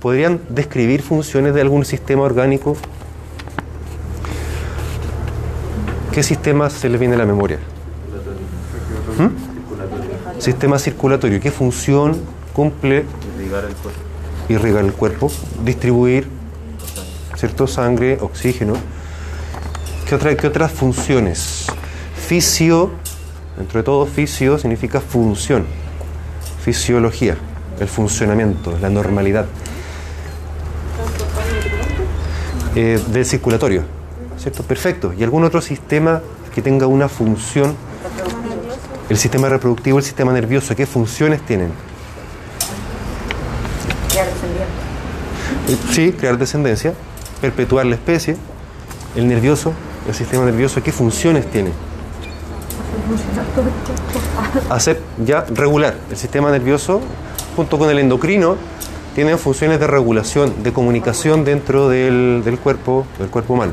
¿Podrían 0.00 0.40
describir 0.50 1.02
funciones 1.02 1.54
de 1.54 1.60
algún 1.62 1.84
sistema 1.84 2.22
orgánico? 2.22 2.76
¿Qué 6.12 6.22
sistema 6.22 6.70
se 6.70 6.88
les 6.88 6.98
viene 7.00 7.14
a 7.14 7.18
la 7.18 7.26
memoria? 7.26 7.58
¿Mm? 9.18 10.40
Sistema 10.40 10.78
circulatorio. 10.78 11.40
¿Qué 11.40 11.50
función 11.50 12.16
cumple 12.52 13.04
Irrigar 13.38 13.64
el 13.64 13.74
cuerpo. 13.74 14.00
irrigar 14.48 14.84
el 14.84 14.92
cuerpo? 14.92 15.32
Distribuir, 15.64 16.28
¿cierto? 17.44 17.66
Sangre, 17.66 18.16
oxígeno. 18.22 18.72
¿Qué, 20.08 20.14
otra- 20.14 20.34
qué 20.34 20.46
otras 20.46 20.72
funciones? 20.72 21.66
Fisio, 22.26 22.92
dentro 23.58 23.80
de 23.80 23.84
todo, 23.84 24.06
fisio 24.06 24.56
significa 24.58 24.98
función. 24.98 25.66
Fisiología, 26.64 27.36
el 27.80 27.86
funcionamiento, 27.86 28.78
la 28.80 28.88
normalidad. 28.88 29.44
Eh, 32.74 32.98
del 33.08 33.26
circulatorio, 33.26 33.82
¿cierto? 34.38 34.62
Perfecto. 34.62 35.12
¿Y 35.12 35.22
algún 35.22 35.44
otro 35.44 35.60
sistema 35.60 36.22
que 36.54 36.62
tenga 36.62 36.86
una 36.86 37.10
función? 37.10 37.74
El 39.10 39.18
sistema 39.18 39.50
reproductivo, 39.50 39.98
el 39.98 40.04
sistema 40.04 40.32
nervioso, 40.32 40.74
¿qué 40.74 40.86
funciones 40.86 41.44
tienen? 41.44 41.68
Eh, 45.68 45.76
Sí, 45.92 46.12
crear 46.12 46.36
descendencia, 46.38 46.92
perpetuar 47.40 47.86
la 47.86 47.94
especie, 47.94 48.36
el 49.16 49.28
nervioso, 49.28 49.72
el 50.08 50.14
sistema 50.14 50.44
nervioso, 50.44 50.82
¿qué 50.82 50.92
funciones 50.92 51.46
tiene? 51.50 51.70
Hacer 54.70 55.00
ya 55.24 55.44
regular. 55.50 55.96
El 56.10 56.16
sistema 56.16 56.50
nervioso, 56.50 57.00
junto 57.56 57.78
con 57.78 57.90
el 57.90 57.98
endocrino, 57.98 58.56
tienen 59.14 59.38
funciones 59.38 59.78
de 59.78 59.86
regulación, 59.86 60.62
de 60.62 60.72
comunicación 60.72 61.44
dentro 61.44 61.88
del, 61.88 62.42
del 62.44 62.58
cuerpo, 62.58 63.06
del 63.18 63.28
cuerpo 63.28 63.54
humano. 63.54 63.72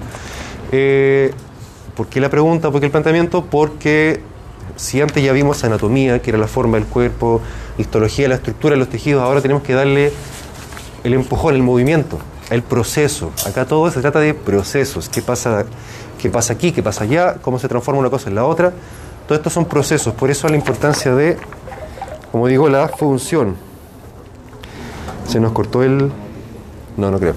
Eh, 0.72 1.34
¿Por 1.96 2.08
qué 2.08 2.22
la 2.22 2.30
pregunta? 2.30 2.72
¿Por 2.72 2.80
qué 2.80 2.86
el 2.86 2.92
planteamiento? 2.92 3.46
Porque 3.46 4.22
si 4.76 5.02
antes 5.02 5.24
ya 5.24 5.34
vimos 5.34 5.64
anatomía, 5.64 6.22
que 6.22 6.30
era 6.30 6.40
la 6.40 6.48
forma 6.48 6.78
del 6.78 6.88
cuerpo, 6.88 7.42
histología, 7.78 8.28
la 8.28 8.36
estructura 8.36 8.76
de 8.76 8.80
los 8.80 8.90
tejidos, 8.90 9.22
ahora 9.24 9.42
tenemos 9.42 9.64
que 9.64 9.74
darle 9.74 10.12
el 11.04 11.14
empujón, 11.14 11.56
el 11.56 11.64
movimiento, 11.64 12.20
el 12.52 12.62
proceso. 12.62 13.32
Acá 13.48 13.66
todo 13.66 13.90
se 13.90 14.02
trata 14.02 14.20
de 14.20 14.34
procesos. 14.34 15.10
¿Qué 15.10 15.22
pasa, 15.22 15.66
qué 16.22 16.30
pasa 16.30 16.54
aquí? 16.54 16.72
¿Qué 16.72 16.84
pasa 16.84 17.06
allá? 17.06 17.36
¿Cómo 17.42 17.58
se 17.58 17.68
transforma 17.68 18.00
una 18.00 18.10
cosa 18.10 18.30
en 18.30 18.36
la 18.36 18.46
otra? 18.46 18.74
Todo 19.28 19.38
esto 19.38 19.50
son 19.50 19.66
procesos. 19.66 20.14
Por 20.14 20.30
eso 20.30 20.48
la 20.50 20.58
importancia 20.58 21.16
de, 21.16 21.38
como 22.32 22.48
digo, 22.48 22.70
la 22.70 22.90
función. 22.90 23.56
Se 25.28 25.40
nos 25.40 25.54
cortó 25.54 25.82
el... 25.82 26.12
No, 26.98 27.10
no 27.10 27.20
creo. 27.20 27.36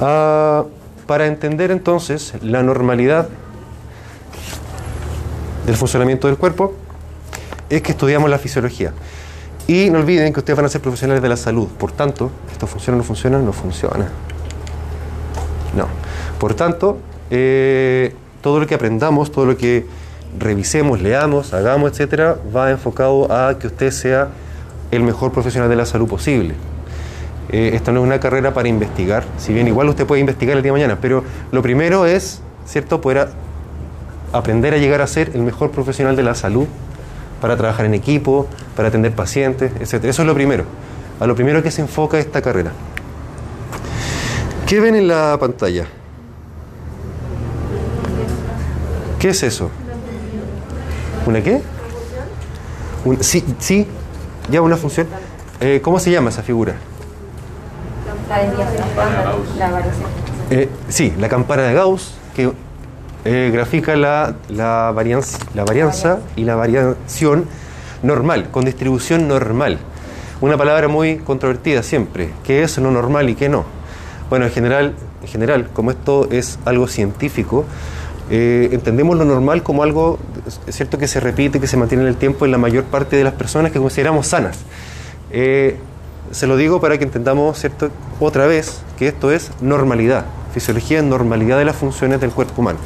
Ah, 0.00 0.64
para 1.06 1.26
entender 1.26 1.72
entonces 1.72 2.34
la 2.40 2.62
normalidad 2.62 3.28
del 5.66 5.76
funcionamiento 5.76 6.28
del 6.28 6.36
cuerpo, 6.36 6.74
es 7.68 7.82
que 7.82 7.92
estudiamos 7.92 8.30
la 8.30 8.38
fisiología. 8.38 8.92
Y 9.68 9.90
no 9.90 9.98
olviden 9.98 10.32
que 10.32 10.40
ustedes 10.40 10.56
van 10.56 10.66
a 10.66 10.68
ser 10.68 10.80
profesionales 10.80 11.22
de 11.22 11.28
la 11.28 11.36
salud. 11.36 11.68
Por 11.68 11.92
tanto, 11.92 12.30
¿esto 12.50 12.66
funciona 12.66 12.96
o 12.96 12.98
no 12.98 13.04
funciona? 13.04 13.38
No 13.38 13.52
funciona. 13.52 14.08
No. 15.76 15.86
Por 16.40 16.54
tanto, 16.54 16.98
eh, 17.30 18.14
todo 18.40 18.58
lo 18.60 18.66
que 18.66 18.74
aprendamos, 18.74 19.30
todo 19.30 19.44
lo 19.44 19.56
que 19.56 19.86
revisemos, 20.38 21.00
leamos, 21.02 21.52
hagamos, 21.52 21.90
etcétera, 21.92 22.36
va 22.56 22.70
enfocado 22.70 23.30
a 23.30 23.58
que 23.58 23.66
usted 23.66 23.90
sea 23.90 24.28
el 24.90 25.02
mejor 25.02 25.32
profesional 25.32 25.68
de 25.68 25.76
la 25.76 25.84
salud 25.84 26.08
posible. 26.08 26.54
Eh, 27.50 27.72
esta 27.74 27.92
no 27.92 28.00
es 28.00 28.06
una 28.06 28.20
carrera 28.20 28.52
para 28.54 28.68
investigar, 28.68 29.24
si 29.38 29.52
bien 29.54 29.68
igual 29.68 29.88
usted 29.88 30.06
puede 30.06 30.20
investigar 30.20 30.56
el 30.56 30.62
día 30.62 30.72
de 30.72 30.78
mañana, 30.78 30.98
pero 31.00 31.24
lo 31.50 31.62
primero 31.62 32.04
es, 32.04 32.40
¿cierto?, 32.66 33.00
poder 33.00 33.18
a- 33.18 33.28
aprender 34.36 34.74
a 34.74 34.76
llegar 34.78 35.00
a 35.00 35.06
ser 35.06 35.30
el 35.34 35.42
mejor 35.42 35.70
profesional 35.70 36.14
de 36.14 36.22
la 36.22 36.34
salud 36.34 36.66
para 37.40 37.56
trabajar 37.56 37.86
en 37.86 37.94
equipo, 37.94 38.46
para 38.76 38.88
atender 38.88 39.12
pacientes, 39.12 39.72
etc. 39.80 40.04
Eso 40.04 40.22
es 40.22 40.26
lo 40.26 40.34
primero. 40.34 40.64
A 41.20 41.26
lo 41.26 41.34
primero 41.34 41.62
que 41.62 41.70
se 41.70 41.80
enfoca 41.82 42.18
esta 42.18 42.42
carrera. 42.42 42.72
¿Qué 44.66 44.80
ven 44.80 44.94
en 44.94 45.08
la 45.08 45.36
pantalla? 45.40 45.86
¿Qué 49.18 49.30
es 49.30 49.42
eso? 49.42 49.70
¿Una 51.26 51.42
qué? 51.42 51.60
Un- 53.04 53.22
sí, 53.22 53.44
sí, 53.58 53.86
ya 54.50 54.60
una 54.62 54.76
función. 54.76 55.06
Eh, 55.60 55.80
¿Cómo 55.82 55.98
se 55.98 56.10
llama 56.10 56.30
esa 56.30 56.42
figura? 56.42 56.74
La 58.28 58.38
desviación, 58.42 58.84
variación. 58.96 60.08
Eh, 60.50 60.68
sí, 60.88 61.12
la 61.18 61.28
campana 61.28 61.62
de 61.64 61.74
Gauss, 61.74 62.14
que 62.36 62.52
eh, 63.30 63.50
grafica 63.52 63.94
la, 63.94 64.36
la, 64.48 64.90
varianza, 64.90 65.38
la 65.54 65.62
varianza 65.64 66.20
y 66.34 66.44
la 66.44 66.56
variación 66.56 67.44
normal, 68.02 68.48
con 68.50 68.64
distribución 68.64 69.28
normal. 69.28 69.78
Una 70.40 70.56
palabra 70.56 70.88
muy 70.88 71.18
controvertida 71.18 71.82
siempre. 71.82 72.30
¿Qué 72.42 72.62
es 72.62 72.78
lo 72.78 72.90
normal 72.90 73.28
y 73.28 73.34
qué 73.34 73.50
no? 73.50 73.66
Bueno, 74.30 74.46
en 74.46 74.50
general, 74.50 74.94
en 75.20 75.28
general 75.28 75.68
como 75.74 75.90
esto 75.90 76.26
es 76.30 76.58
algo 76.64 76.88
científico, 76.88 77.66
eh, 78.30 78.70
entendemos 78.72 79.18
lo 79.18 79.26
normal 79.26 79.62
como 79.62 79.82
algo, 79.82 80.18
cierto 80.70 80.96
que 80.96 81.06
se 81.06 81.20
repite, 81.20 81.60
que 81.60 81.66
se 81.66 81.76
mantiene 81.76 82.04
en 82.04 82.08
el 82.08 82.16
tiempo 82.16 82.46
en 82.46 82.52
la 82.52 82.58
mayor 82.58 82.84
parte 82.84 83.16
de 83.16 83.24
las 83.24 83.34
personas 83.34 83.72
que 83.72 83.78
consideramos 83.78 84.26
sanas. 84.26 84.60
Eh, 85.32 85.76
se 86.30 86.46
lo 86.46 86.56
digo 86.56 86.80
para 86.80 86.96
que 86.96 87.04
entendamos, 87.04 87.58
¿cierto? 87.58 87.90
Otra 88.20 88.46
vez, 88.46 88.80
que 88.98 89.08
esto 89.08 89.32
es 89.32 89.50
normalidad. 89.60 90.24
Fisiología 90.54 91.02
normalidad 91.02 91.58
de 91.58 91.66
las 91.66 91.76
funciones 91.76 92.22
del 92.22 92.30
cuerpo 92.30 92.62
humano. 92.62 92.78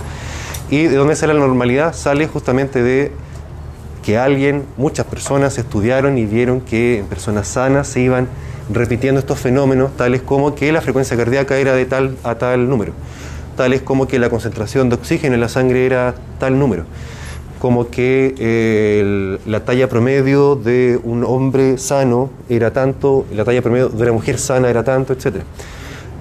¿Y 0.73 0.85
de 0.85 0.97
dónde 0.97 1.15
sale 1.17 1.35
la 1.35 1.41
normalidad? 1.41 1.95
Sale 1.95 2.27
justamente 2.27 2.83
de 2.83 3.13
que 4.03 4.17
alguien, 4.17 4.65
muchas 4.79 5.05
personas 5.05 5.59
estudiaron 5.59 6.17
y 6.17 6.25
vieron 6.25 6.63
que 6.63 7.01
en 7.01 7.05
personas 7.05 7.47
sanas 7.47 7.87
se 7.87 8.01
iban 8.01 8.27
repitiendo 8.73 9.19
estos 9.21 9.39
fenómenos, 9.39 9.95
tales 9.99 10.23
como 10.23 10.55
que 10.55 10.73
la 10.73 10.81
frecuencia 10.81 11.15
cardíaca 11.15 11.59
era 11.59 11.75
de 11.75 11.85
tal 11.85 12.17
a 12.25 12.37
tal 12.37 12.71
número, 12.71 12.95
tales 13.55 13.83
como 13.83 14.09
que 14.09 14.19
la 14.19 14.31
concentración 14.31 14.89
de 14.89 14.95
oxígeno 14.95 15.35
en 15.35 15.43
la 15.43 15.51
sangre 15.51 15.85
era 15.85 16.15
tal 16.41 16.59
número, 16.59 16.85
como 17.59 17.91
que 17.91 18.35
eh, 18.39 19.39
la 19.45 19.67
talla 19.67 19.91
promedio 19.91 20.55
de 20.57 20.99
un 21.05 21.23
hombre 21.23 21.77
sano 21.77 22.31
era 22.49 22.73
tanto, 22.73 23.27
la 23.31 23.45
talla 23.45 23.61
promedio 23.61 23.91
de 23.91 24.03
una 24.05 24.13
mujer 24.13 24.39
sana 24.39 24.71
era 24.71 24.83
tanto, 24.83 25.13
etc. 25.13 25.43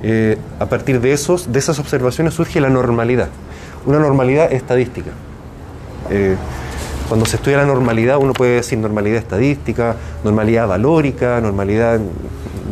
Eh, 0.04 0.38
a 0.60 0.66
partir 0.66 1.00
de, 1.00 1.14
esos, 1.14 1.54
de 1.54 1.60
esas 1.60 1.80
observaciones 1.80 2.34
surge 2.34 2.60
la 2.60 2.70
normalidad, 2.70 3.30
una 3.86 4.00
normalidad 4.00 4.52
estadística. 4.52 5.12
Eh, 6.10 6.36
cuando 7.08 7.26
se 7.26 7.36
estudia 7.36 7.58
la 7.58 7.65
normalidad, 7.65 8.17
uno 8.17 8.34
puede 8.34 8.56
decir 8.56 8.78
normalidad 8.78 9.17
estadística, 9.17 9.96
normalidad 10.24 10.67
valórica, 10.67 11.41
normalidad 11.41 11.96
en 11.96 12.10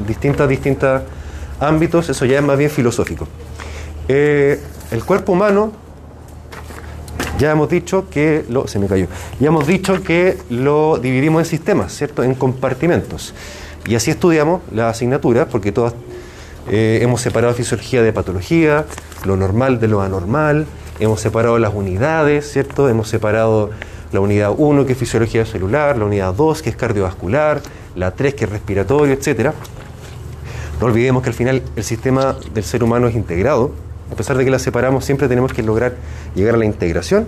distintos 0.07 0.47
distintos 0.47 1.01
ámbitos, 1.59 2.09
eso 2.09 2.25
ya 2.25 2.39
es 2.39 2.43
más 2.43 2.57
bien 2.57 2.69
filosófico. 2.69 3.27
Eh, 4.07 4.59
el 4.91 5.03
cuerpo 5.03 5.33
humano, 5.33 5.71
ya 7.37 7.51
hemos 7.51 7.69
dicho 7.69 8.09
que 8.09 8.45
lo, 8.49 8.67
se 8.67 8.79
me 8.79 8.87
cayó, 8.87 9.07
ya 9.39 9.47
hemos 9.47 9.67
dicho 9.67 10.01
que 10.01 10.37
lo 10.49 10.97
dividimos 10.97 11.41
en 11.41 11.45
sistemas, 11.45 11.93
¿cierto? 11.93 12.23
En 12.23 12.33
compartimentos. 12.33 13.33
Y 13.85 13.95
así 13.95 14.11
estudiamos 14.11 14.61
la 14.73 14.89
asignatura, 14.89 15.47
porque 15.47 15.71
todas 15.71 15.93
eh, 16.69 16.99
hemos 17.01 17.21
separado 17.21 17.53
fisiología 17.53 18.01
de 18.03 18.13
patología, 18.13 18.85
lo 19.25 19.35
normal 19.35 19.79
de 19.79 19.87
lo 19.87 20.01
anormal, 20.01 20.65
hemos 20.99 21.21
separado 21.21 21.57
las 21.59 21.73
unidades, 21.73 22.51
¿cierto? 22.51 22.89
Hemos 22.89 23.09
separado 23.09 23.71
la 24.11 24.19
unidad 24.19 24.53
1, 24.57 24.85
que 24.85 24.93
es 24.93 24.97
fisiología 24.97 25.45
celular, 25.45 25.97
la 25.97 26.05
unidad 26.05 26.33
2, 26.33 26.61
que 26.61 26.69
es 26.69 26.75
cardiovascular, 26.75 27.61
la 27.95 28.11
3, 28.11 28.33
que 28.33 28.45
es 28.45 28.49
respiratorio, 28.49 29.13
etcétera. 29.13 29.53
No 30.79 30.87
olvidemos 30.87 31.23
que 31.23 31.29
al 31.29 31.35
final 31.35 31.61
el 31.75 31.83
sistema 31.83 32.35
del 32.53 32.63
ser 32.63 32.83
humano 32.83 33.07
es 33.07 33.15
integrado. 33.15 33.71
A 34.11 34.15
pesar 34.15 34.37
de 34.37 34.45
que 34.45 34.51
la 34.51 34.59
separamos, 34.59 35.05
siempre 35.05 35.27
tenemos 35.27 35.53
que 35.53 35.61
lograr 35.61 35.95
llegar 36.35 36.55
a 36.55 36.57
la 36.57 36.65
integración. 36.65 37.27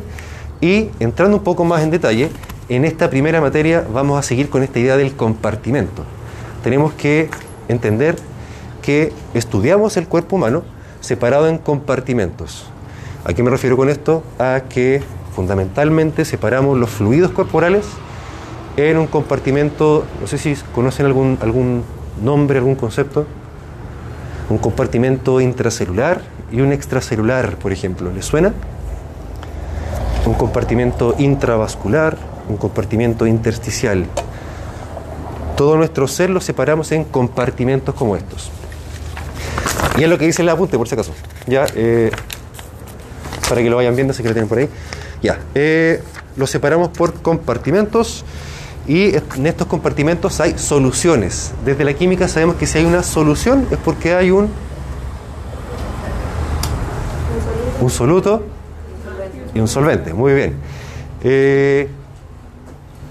Y 0.62 0.89
entrando 1.00 1.38
un 1.38 1.43
poco 1.43 1.64
más 1.64 1.82
en 1.84 1.91
detalle, 1.91 2.30
en 2.70 2.86
esta 2.86 3.10
primera 3.10 3.41
materia 3.41 3.86
vamos 3.93 4.18
a 4.18 4.22
seguir 4.22 4.50
con 4.50 4.64
esta 4.64 4.80
idea 4.80 4.98
del 4.98 5.16
compartimento. 5.16 6.04
Tenemos 6.64 6.93
que 6.93 7.30
entender 7.68 8.16
que 8.82 9.12
estudiamos 9.34 9.98
el 9.98 10.08
cuerpo 10.08 10.38
humano 10.38 10.64
separado 11.02 11.48
en 11.48 11.58
compartimentos. 11.58 12.66
¿A 13.24 13.34
qué 13.34 13.43
me 13.43 13.51
refiero 13.51 13.78
con 13.78 13.89
esto? 13.89 14.24
A 14.39 14.63
que 14.67 15.03
fundamentalmente 15.36 16.26
separamos 16.26 16.78
los 16.78 16.89
fluidos 16.89 17.32
corporales 17.32 17.86
en 18.78 18.97
un 18.97 19.05
compartimento, 19.05 20.05
no 20.19 20.28
sé 20.28 20.39
si 20.39 20.55
conocen 20.74 21.05
algún, 21.05 21.38
algún 21.41 21.84
nombre, 22.24 22.57
algún 22.57 22.76
concepto, 22.76 23.28
un 24.49 24.57
compartimento 24.57 25.39
intracelular 25.39 26.22
y 26.51 26.61
un 26.61 26.72
extracelular, 26.72 27.57
por 27.57 27.72
ejemplo. 27.72 28.11
¿Les 28.11 28.26
suena? 28.26 28.53
Un 30.26 30.34
compartimento 30.34 31.13
intravascular, 31.19 32.17
un 32.49 32.57
compartimento 32.57 33.28
intersticial. 33.28 34.05
Todo 35.55 35.78
nuestro 35.78 36.07
ser 36.07 36.32
lo 36.32 36.41
separamos 36.41 36.91
en 36.91 37.03
compartimentos 37.03 37.93
como 37.93 38.15
estos. 38.15 38.49
Y 39.97 40.03
es 40.03 40.09
lo 40.09 40.17
que 40.17 40.26
dice 40.26 40.41
el 40.41 40.49
apunte, 40.49 40.78
por 40.78 40.88
si 40.88 40.95
acaso. 40.95 41.13
Ya, 41.45 41.65
eh, 41.76 42.09
para 43.52 43.62
que 43.62 43.70
lo 43.70 43.76
vayan 43.76 43.97
viendo, 43.97 44.14
si 44.14 44.24
que 44.24 44.30
lo 44.30 44.34
tienen 44.34 44.47
por 44.47 44.60
ahí. 44.60 44.70
Ya, 45.22 45.38
eh, 45.56 46.02
lo 46.38 46.47
separamos 46.47 46.88
por 46.88 47.22
compartimentos 47.22 48.24
Y 48.88 49.14
en 49.14 49.45
estos 49.45 49.68
compartimentos 49.68 50.39
hay 50.39 50.58
soluciones. 50.58 51.52
Desde 51.66 51.84
la 51.84 51.93
química 51.93 52.30
sabemos 52.30 52.56
que 52.56 52.66
si 52.66 52.78
hay 52.78 52.86
una 52.86 53.04
solución 53.04 53.68
es 53.70 53.78
porque 53.78 54.16
hay 54.16 54.32
un, 54.32 54.49
un 57.82 57.89
soluto 57.89 58.45
y 59.54 59.60
un 59.60 59.68
solvente. 59.68 60.14
Muy 60.14 60.34
bien. 60.34 60.56
Eh, 61.22 61.89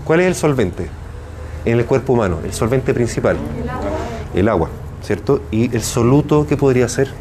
¿Cuál 0.06 0.20
es 0.20 0.26
el 0.26 0.34
solvente 0.34 0.88
en 1.66 1.78
el 1.78 1.84
cuerpo 1.84 2.14
humano? 2.14 2.38
El 2.42 2.54
solvente 2.54 2.94
principal. 2.94 3.36
El 4.34 4.48
agua, 4.48 4.70
¿cierto? 5.02 5.42
¿Y 5.50 5.76
el 5.76 5.82
soluto 5.82 6.46
qué 6.48 6.56
podría 6.56 6.88
ser? 6.88 7.12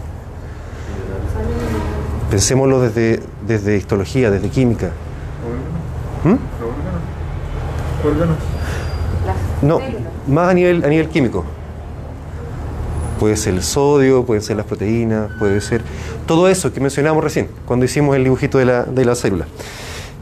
Pensémoslo 2.30 2.82
desde, 2.82 3.22
desde 3.48 3.78
histología, 3.78 4.30
desde 4.30 4.50
química. 4.50 4.92
¿Mm? 6.24 6.36
Órganos. 8.08 8.36
No, 9.62 9.80
más 10.28 10.50
a 10.50 10.54
nivel, 10.54 10.84
a 10.86 10.88
nivel 10.88 11.10
químico. 11.10 11.44
Puede 13.20 13.36
ser 13.36 13.56
el 13.56 13.64
sodio, 13.64 14.24
pueden 14.26 14.42
ser 14.42 14.56
las 14.58 14.66
proteínas, 14.66 15.30
puede 15.40 15.60
ser 15.60 15.82
todo 16.26 16.48
eso 16.48 16.72
que 16.72 16.80
mencionamos 16.80 17.22
recién, 17.24 17.50
cuando 17.66 17.86
hicimos 17.86 18.16
el 18.16 18.24
dibujito 18.24 18.58
de 18.58 18.66
la, 18.66 18.84
de 18.84 19.04
la 19.06 19.16
célula. 19.16 19.46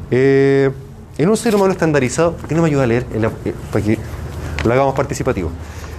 Eh, 0.10 0.72
en 1.18 1.30
un 1.30 1.38
ser 1.38 1.56
humano 1.56 1.72
estandarizado, 1.74 2.34
¿por 2.34 2.48
qué 2.48 2.56
no 2.56 2.62
me 2.64 2.70
ayuda 2.70 2.84
a 2.84 2.88
leer 2.88 3.06
en 3.14 3.22
la- 3.24 3.32
eh, 3.46 3.54
para 3.72 3.86
que 3.86 4.00
lo 4.66 4.74
hagamos 4.74 4.96
participativo? 4.96 5.52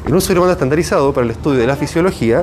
En 0.06 0.14
un 0.14 0.20
ser 0.20 0.38
humano 0.38 0.52
estandarizado 0.52 1.12
para 1.12 1.24
el 1.24 1.30
estudio 1.30 1.60
de 1.60 1.66
la 1.68 1.76
fisiología, 1.76 2.42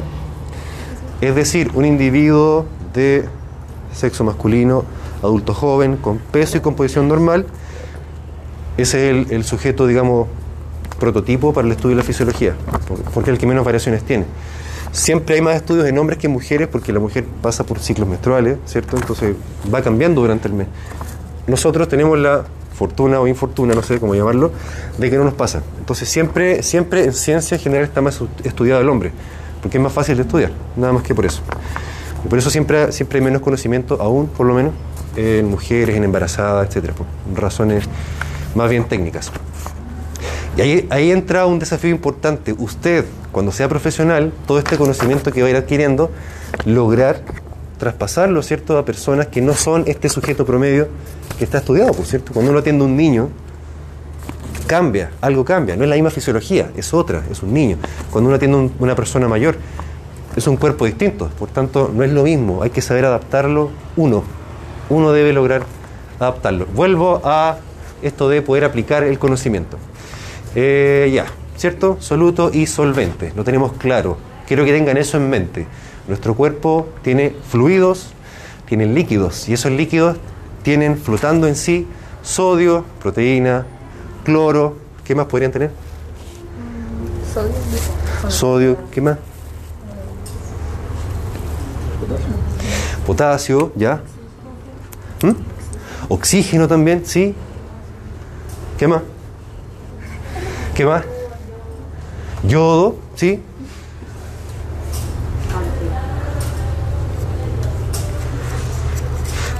es 1.20 1.36
decir, 1.36 1.72
un 1.74 1.84
individuo 1.86 2.66
de 2.94 3.26
sexo 3.96 4.24
masculino, 4.24 4.84
adulto 5.24 5.54
joven, 5.54 5.98
con 5.98 6.18
peso 6.18 6.58
y 6.58 6.60
composición 6.62 7.08
normal, 7.08 7.46
ese 8.78 9.22
es 9.22 9.32
el, 9.32 9.44
sujeto, 9.44 9.88
digamos, 9.88 10.28
prototipo 11.00 11.54
para 11.54 11.66
el 11.66 11.72
estudio 11.72 11.96
de 11.96 12.02
la 12.02 12.06
fisiología, 12.06 12.56
por- 12.88 13.00
porque 13.14 13.30
es 13.32 13.36
el 13.36 13.40
que 13.40 13.48
menos 13.48 13.64
variaciones 13.66 14.04
tiene. 14.04 14.26
Siempre 14.92 15.36
hay 15.36 15.42
más 15.42 15.56
estudios 15.56 15.86
en 15.88 15.98
hombres 15.98 16.18
que 16.20 16.28
en 16.28 16.34
mujeres, 16.34 16.68
porque 16.68 16.94
la 16.94 17.00
mujer 17.00 17.26
pasa 17.42 17.66
por 17.66 17.80
ciclos 17.80 18.08
menstruales, 18.08 18.58
¿cierto? 18.66 18.96
Entonces 18.98 19.36
va 19.74 19.82
cambiando 19.82 20.22
durante 20.22 20.48
el 20.48 20.54
mes. 20.54 20.68
Nosotros 21.48 21.88
tenemos 21.88 22.18
la 22.18 22.46
fortuna 22.74 23.20
o 23.20 23.28
infortuna, 23.28 23.74
no 23.74 23.82
sé 23.84 24.00
cómo 24.00 24.16
llamarlo, 24.16 24.52
de 24.98 25.10
que 25.10 25.18
no 25.18 25.24
nos 25.26 25.34
pasa. 25.34 25.64
Entonces 25.80 26.10
siempre, 26.10 26.64
siempre 26.64 27.06
en 27.06 27.14
ciencia 27.14 27.56
en 27.56 27.62
general 27.62 27.86
está 27.86 28.02
más 28.02 28.20
estudiado 28.44 28.82
el 28.82 28.90
hombre, 28.90 29.12
porque 29.62 29.78
es 29.78 29.84
más 29.84 29.92
fácil 29.94 30.16
de 30.18 30.24
estudiar, 30.24 30.52
nada 30.76 30.92
más 30.94 31.04
que 31.04 31.14
por 31.16 31.26
eso. 31.26 31.42
Y 32.26 32.28
por 32.28 32.40
eso 32.40 32.50
siempre, 32.50 32.92
siempre 32.92 33.20
hay 33.20 33.24
menos 33.26 33.42
conocimiento, 33.42 33.98
aún 34.02 34.28
por 34.28 34.48
lo 34.48 34.56
menos, 34.56 34.74
en 35.16 35.48
mujeres, 35.50 35.96
en 35.96 36.04
embarazadas, 36.04 36.68
etcétera, 36.68 36.94
por 36.96 37.06
razones 37.42 37.86
más 38.56 38.70
bien 38.70 38.84
técnicas. 38.86 39.32
Y 40.58 40.62
ahí, 40.90 41.12
entra 41.12 41.46
un 41.46 41.60
desafío 41.60 41.92
importante. 41.92 42.54
Usted, 42.58 43.06
cuando 43.32 43.52
sea 43.52 43.68
profesional, 43.68 44.32
todo 44.48 44.58
este 44.58 44.78
conocimiento 44.78 45.32
que 45.32 45.42
va 45.42 45.48
a 45.48 45.52
ir 45.52 45.56
adquiriendo, 45.58 46.10
lograr 46.66 47.22
traspasarlo, 47.78 48.42
¿cierto?, 48.42 48.78
a 48.78 48.86
personas 48.86 49.28
que 49.28 49.42
no 49.42 49.54
son 49.54 49.84
este 49.86 50.08
sujeto 50.08 50.46
promedio 50.46 50.88
que 51.38 51.44
está 51.44 51.58
estudiado, 51.58 51.92
por 51.92 52.06
cierto. 52.06 52.32
Cuando 52.34 52.52
uno 52.52 52.60
atiende 52.62 52.84
a 52.84 52.88
un 52.88 52.96
niño, 52.96 53.30
cambia, 54.66 55.12
algo 55.22 55.44
cambia. 55.44 55.76
No 55.76 55.84
es 55.84 55.90
la 55.90 55.96
misma 55.96 56.10
fisiología, 56.10 56.72
es 56.78 56.94
otra, 56.94 57.24
es 57.30 57.44
un 57.44 57.54
niño. 57.54 57.78
Cuando 58.10 58.30
uno 58.30 58.38
atiende 58.38 58.58
a 58.58 58.62
un- 58.62 58.72
una 58.80 58.96
persona 58.96 59.28
mayor, 59.28 59.58
es 60.36 60.48
un 60.48 60.58
cuerpo 60.58 60.86
distinto. 60.86 61.30
Por 61.40 61.50
tanto, 61.50 61.92
no 61.94 62.04
es 62.04 62.12
lo 62.12 62.24
mismo. 62.24 62.64
Hay 62.64 62.70
que 62.70 62.82
saber 62.82 63.06
adaptarlo 63.06 63.72
uno. 63.96 64.24
Uno 64.90 65.12
debe 65.12 65.34
lograr 65.34 65.64
adaptarlo. 66.20 66.66
Vuelvo 66.68 67.22
a 67.24 67.58
esto 68.02 68.30
de 68.30 68.42
poder 68.42 68.66
aplicar 68.66 69.04
el 69.04 69.18
conocimiento. 69.20 69.78
Eh, 70.56 71.12
ya, 71.14 71.26
¿cierto? 71.58 71.98
Soluto 72.00 72.52
y 72.54 72.68
solvente. 72.68 73.34
Lo 73.36 73.44
tenemos 73.44 73.74
claro. 73.74 74.18
Quiero 74.48 74.64
que 74.66 74.72
tengan 74.72 74.98
eso 74.98 75.18
en 75.18 75.30
mente. 75.30 75.68
Nuestro 76.08 76.36
cuerpo 76.36 76.88
tiene 77.02 77.36
fluidos, 77.50 78.12
tiene 78.68 78.86
líquidos, 78.86 79.50
y 79.50 79.54
esos 79.54 79.72
líquidos 79.72 80.18
tienen 80.62 80.98
flotando 80.98 81.48
en 81.48 81.56
sí 81.56 81.88
sodio, 82.22 82.84
proteína, 83.02 83.66
cloro. 84.24 84.78
¿Qué 85.04 85.16
más 85.16 85.28
podrían 85.28 85.52
tener? 85.52 85.72
Sodio, 88.30 88.78
¿qué 88.92 89.02
más? 89.02 89.18
Potasio, 93.06 93.72
¿ya? 93.76 94.02
¿Mm? 95.22 95.32
Oxígeno 96.10 96.68
también, 96.68 97.06
¿sí? 97.06 97.36
¿Qué 98.78 98.88
más? 98.88 99.02
¿Qué 100.74 100.86
más? 100.86 101.04
Yodo, 102.44 102.98
¿sí? 103.16 103.42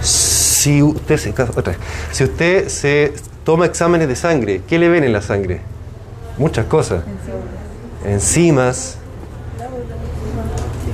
Si 0.02 0.82
usted 0.82 1.18
se, 1.18 1.30
otra 1.30 1.76
si 2.12 2.24
usted 2.24 2.68
se 2.70 3.14
toma 3.44 3.68
exámenes 3.68 4.08
de 4.08 4.16
sangre, 4.16 4.64
¿qué 4.68 4.80
le 4.80 4.90
ven 4.90 5.04
en 5.04 5.14
la 5.14 5.22
sangre? 5.22 5.62
Muchas 6.38 6.66
cosas. 6.66 7.04
Enzimas. 8.04 8.98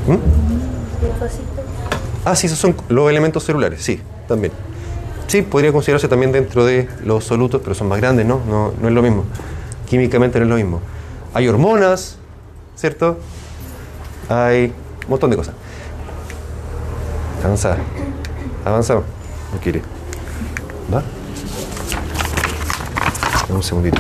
¿Mm? 0.08 0.18
Ah, 2.24 2.36
sí, 2.36 2.48
esos 2.48 2.60
son 2.60 2.76
los 2.90 3.10
elementos 3.10 3.44
celulares, 3.44 3.82
sí, 3.82 4.00
también. 4.28 4.54
Sí, 5.28 5.42
podría 5.42 5.72
considerarse 5.72 6.08
también 6.08 6.32
dentro 6.32 6.66
de 6.66 6.88
los 7.04 7.24
solutos, 7.24 7.62
pero 7.64 7.74
son 7.74 7.88
más 7.88 8.00
grandes, 8.00 8.26
¿no? 8.26 8.42
No, 8.48 8.74
no 8.80 8.88
es 8.88 8.94
lo 8.94 9.02
mismo. 9.02 9.24
Químicamente 9.90 10.40
no 10.40 10.46
es 10.46 10.50
lo 10.50 10.56
mismo. 10.58 10.82
Hay 11.34 11.48
hormonas, 11.48 12.18
¿cierto? 12.76 13.18
Hay 14.30 14.74
un 15.04 15.10
montón 15.10 15.30
de 15.30 15.38
cosas. 15.38 15.56
Avanza. 17.44 17.78
Avanzamos. 18.66 19.04
No 19.54 19.60
quiere. 19.60 19.82
¿Va? 20.94 21.02
Un 23.50 23.64
segundito. 23.64 24.00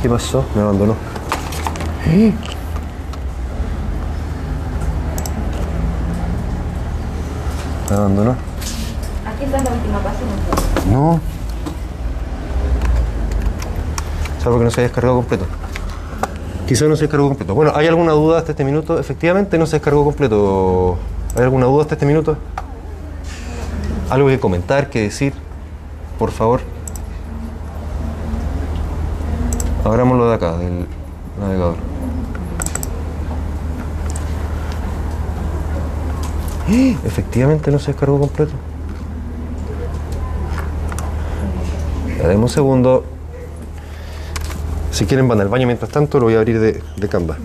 ¿Qué 0.00 0.08
pasó? 0.08 0.44
Me 0.54 0.62
abandonó. 0.62 0.94
¿Eh? 2.06 2.32
Me 7.92 7.98
abandonó. 7.98 8.30
Aquí 8.30 9.44
está 9.44 9.62
la 9.62 9.70
última 9.70 9.98
página. 9.98 10.30
No. 10.90 11.20
Salvo 14.42 14.56
que 14.56 14.64
no 14.64 14.70
se 14.70 14.80
haya 14.80 14.88
descargado 14.88 15.16
completo. 15.16 15.44
Quizá 16.66 16.86
no 16.86 16.96
se 16.96 17.02
descargó 17.02 17.28
completo. 17.28 17.54
Bueno, 17.54 17.72
¿hay 17.74 17.86
alguna 17.88 18.12
duda 18.12 18.38
hasta 18.38 18.52
este 18.52 18.64
minuto? 18.64 18.98
Efectivamente 18.98 19.58
no 19.58 19.66
se 19.66 19.76
descargó 19.76 20.04
completo. 20.04 20.96
¿Hay 21.36 21.42
alguna 21.42 21.66
duda 21.66 21.82
hasta 21.82 21.96
este 21.96 22.06
minuto? 22.06 22.38
¿Algo 24.08 24.28
que 24.28 24.40
comentar, 24.40 24.88
que 24.88 25.02
decir? 25.02 25.34
Por 26.18 26.30
favor. 26.30 26.62
Abrámoslo 29.84 30.30
de 30.30 30.34
acá, 30.34 30.56
del 30.56 30.86
navegador. 31.38 31.91
Efectivamente 37.04 37.70
no 37.70 37.78
se 37.78 37.88
descargó 37.88 38.18
completo. 38.18 38.52
Deme 42.18 42.36
un 42.36 42.48
segundo. 42.48 43.04
Si 44.90 45.06
quieren 45.06 45.26
van 45.26 45.40
al 45.40 45.48
baño 45.48 45.66
mientras 45.66 45.90
tanto, 45.90 46.18
lo 46.18 46.26
voy 46.26 46.34
a 46.34 46.38
abrir 46.38 46.60
de, 46.60 46.82
de 46.96 47.08
Canva. 47.08 47.36